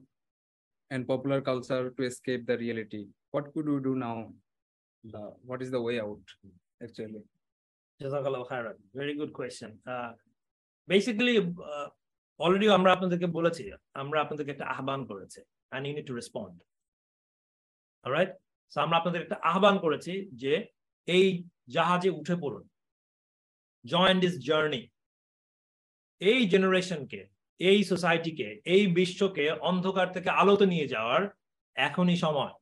[0.92, 3.02] and popular culture to escape the reality
[3.34, 4.16] what could we do now
[5.04, 6.26] the what is the way out
[6.82, 7.24] actually
[8.00, 9.72] জাযাকাল্লাহু খায়রান very good question
[10.88, 11.36] basically
[12.40, 13.64] already আমরা আপনাদেরকে বলেছি
[14.02, 15.40] আমরা আপনাদেরকে একটা আহ্বান করেছি
[15.72, 16.56] and you need to respond
[18.06, 18.32] right
[18.72, 20.14] so আমরা আপনাদের একটা আহ্বান করেছি
[20.44, 20.54] যে
[21.08, 21.26] এই
[21.76, 22.64] জাহাজে উঠে পড়ুন
[23.86, 24.82] জয়েন দিস জার্নি
[26.21, 27.21] এই জেনারেশনকে
[27.61, 31.23] এই সোসাইটিকে এই বিশ্বকে অন্ধকার থেকে আলোতে নিয়ে যাওয়ার
[31.77, 32.55] এখনই সময়।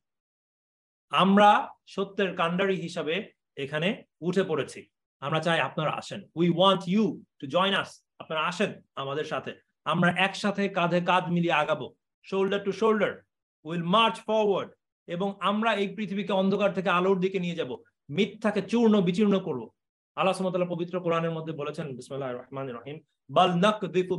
[1.11, 1.49] আমরা
[1.87, 3.15] সত্যের কাণ্ডারি হিসাবে
[3.57, 4.81] এখানে উঠে পড়েছি।
[5.19, 7.05] আমরা চাই আপনারা আসেন। We want you
[7.39, 9.51] to join us আপনারা আসেন আমাদের সাথে।
[9.85, 11.87] আমরা একসাথে কাঁধে কাঁধ মিলিয়ে আগাবো।
[12.23, 13.13] Shoulder to shoulder
[13.65, 14.69] will march forward
[15.07, 17.71] এবং আমরা এই পৃথিবীকে অন্ধকার থেকে আলোর দিকে নিয়ে যাব।
[18.09, 19.63] মিথ্যাকে চূর্ণ বিচূর্ণ করব।
[20.17, 20.33] আল্লাহ
[20.73, 22.97] পবিত্র কোরআনের মধ্যে বলেছেন, বিসমিল্লাহির রহমানির রহিম,
[23.37, 23.51] বাল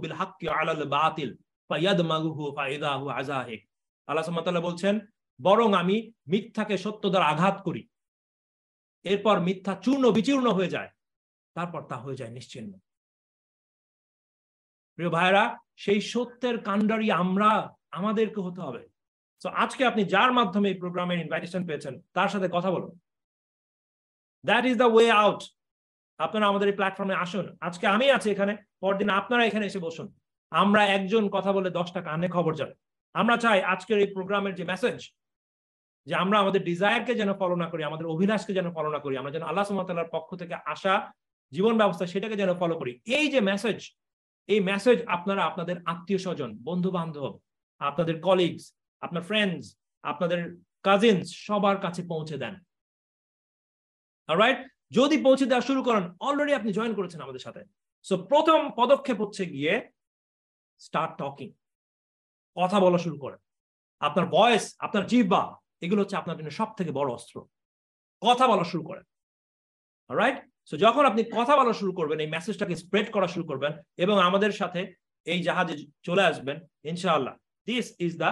[0.02, 0.14] বিল
[0.60, 1.30] আলাল বাতিল
[1.70, 3.60] ফায়াদমাগুহু ফাইদাহু আযাহিক।
[4.08, 4.94] আল্লাহ বলছেন,
[5.40, 5.96] বরং আমি
[6.32, 7.82] মিথ্যাকে সত্য দ্বারা আঘাত করি।
[9.04, 10.90] এরপর মিথ্যা চূর্ণ বিচূর্ণ হয়ে যায়,
[11.56, 12.72] তারপর তা হয়ে যায় নিশ্চিন্ন।
[14.98, 15.44] প্রিয় ভাইরা
[15.84, 17.50] সেই সত্যের কাণ্ডারি আমরা,
[17.98, 18.82] আমাদেরকে হতে হবে।
[19.42, 22.92] তো আজকে আপনি যার মাধ্যমে এই প্রোগ্রামের ইনভাইটেশন পেয়েছেন, তার সাথে কথা বলুন।
[24.44, 25.40] That is the way out
[26.20, 28.52] আপনারা আমাদের এই প্ল্যাটফর্মে আসুন। আজকে আমি আছি এখানে,
[28.82, 30.06] পরদিন আপনারা এখানে এসে বসুন।
[30.52, 32.74] আমরা একজন কথা বলে দশটা কানে খবর যাবে
[33.14, 34.98] আমরা চাই আজকের এই প্রোগ্রামের যে মেসেজ
[36.06, 39.32] যে আমরা আমাদের ডিজায়ারকে যেন ফলো না করি, আমাদের অভিলাষকে যেন ফলো না করি, আমরা
[39.34, 40.94] যেন আল্লাহ সুমতাল্লাহর পক্ষ থেকে আসা
[41.52, 43.78] জীবন ব্যবস্থা সেটাকে যেন ফলো করি। এই যে মেসেজ
[44.48, 47.32] এই মেসেজ আপনারা আপনাদের আত্মীয় স্বজন বন্ধু বান্ধব
[47.80, 48.64] আপনাদের কলিগস
[49.02, 49.64] আপনার ফ্রেন্ডস
[50.04, 50.40] আপনাদের
[50.84, 52.54] কাজিনস সবার কাছে পৌঁছে দেন।
[54.28, 54.60] রাইট
[54.92, 57.62] যদি পৌঁছে দেওয়া শুরু করেন অলরেডি আপনি জয়েন করেছেন আমাদের সাথে।
[58.06, 59.72] সো প্রথম পদক্ষেপ হচ্ছে গিয়ে
[60.80, 61.48] স্টার্ট টকিং
[62.56, 63.40] কথা বলা শুরু করেন।
[64.00, 65.42] আপনার ভয়েস আপনার জিহ্বা,
[65.84, 67.36] এগুলো হচ্ছে আপনার জন্য সব থেকে বড় অস্ত্র।
[68.22, 69.04] কথা বলা শুরু করেন।
[70.10, 73.72] রাইট সো যখন আপনি কথা বলা শুরু করবেন, এই মেসেজটাকে স্প্রেড করা শুরু করবেন
[74.04, 74.80] এবং আমাদের সাথে
[75.26, 75.74] এই জাহাজে
[76.06, 76.56] চলে আসবেন,
[76.90, 77.34] ইনশাআল্লাহ।
[77.68, 78.30] This is the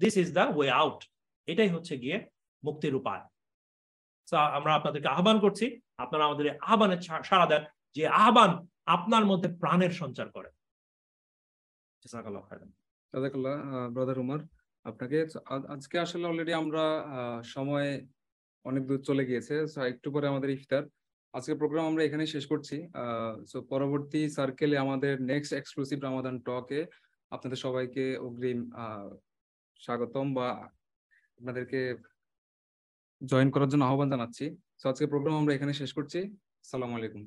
[0.00, 1.00] this is the way out
[1.48, 2.16] এটাই হচ্ছে গিয়ে
[2.62, 3.22] মুক্তির উপায়।
[4.56, 5.66] আমরা আপনাদেরকে আহ্বান করছি,
[6.04, 6.96] আপনারা আমাদের আহ্বানে
[7.28, 7.62] সাড়া দেন
[7.96, 8.50] যে আহ্বান
[8.96, 10.48] আপনার মধ্যে প্রাণের সঞ্চার করে।
[13.94, 14.40] ব্রাদার উমার,
[14.84, 15.18] আপনাকে
[15.74, 16.84] আজকে আসলে অলরেডি আমরা
[17.54, 17.88] সময়
[18.64, 19.54] অনেক দূর চলে গিয়েছে
[19.92, 20.84] একটু পরে আমাদের ইফতার।
[21.34, 22.76] আজকে প্রোগ্রাম আমরা এখানে শেষ করছি
[23.50, 26.80] সো পরবর্তী সার্কেলে আমাদের নেক্সট এক্সক্লুসিভ রামাদান টকে
[27.32, 28.60] আপনাদের সবাইকে অগ্রিম
[29.80, 30.48] স্বাগতম বা
[31.38, 31.80] আপনাদেরকে
[33.22, 34.44] জয়েন করার জন্য আহ্বান জানাচ্ছি।
[34.80, 36.18] তো আজকে প্রোগ্রাম আমরা এখানে শেষ করছি।
[36.64, 37.22] সালাম আলাইকুম।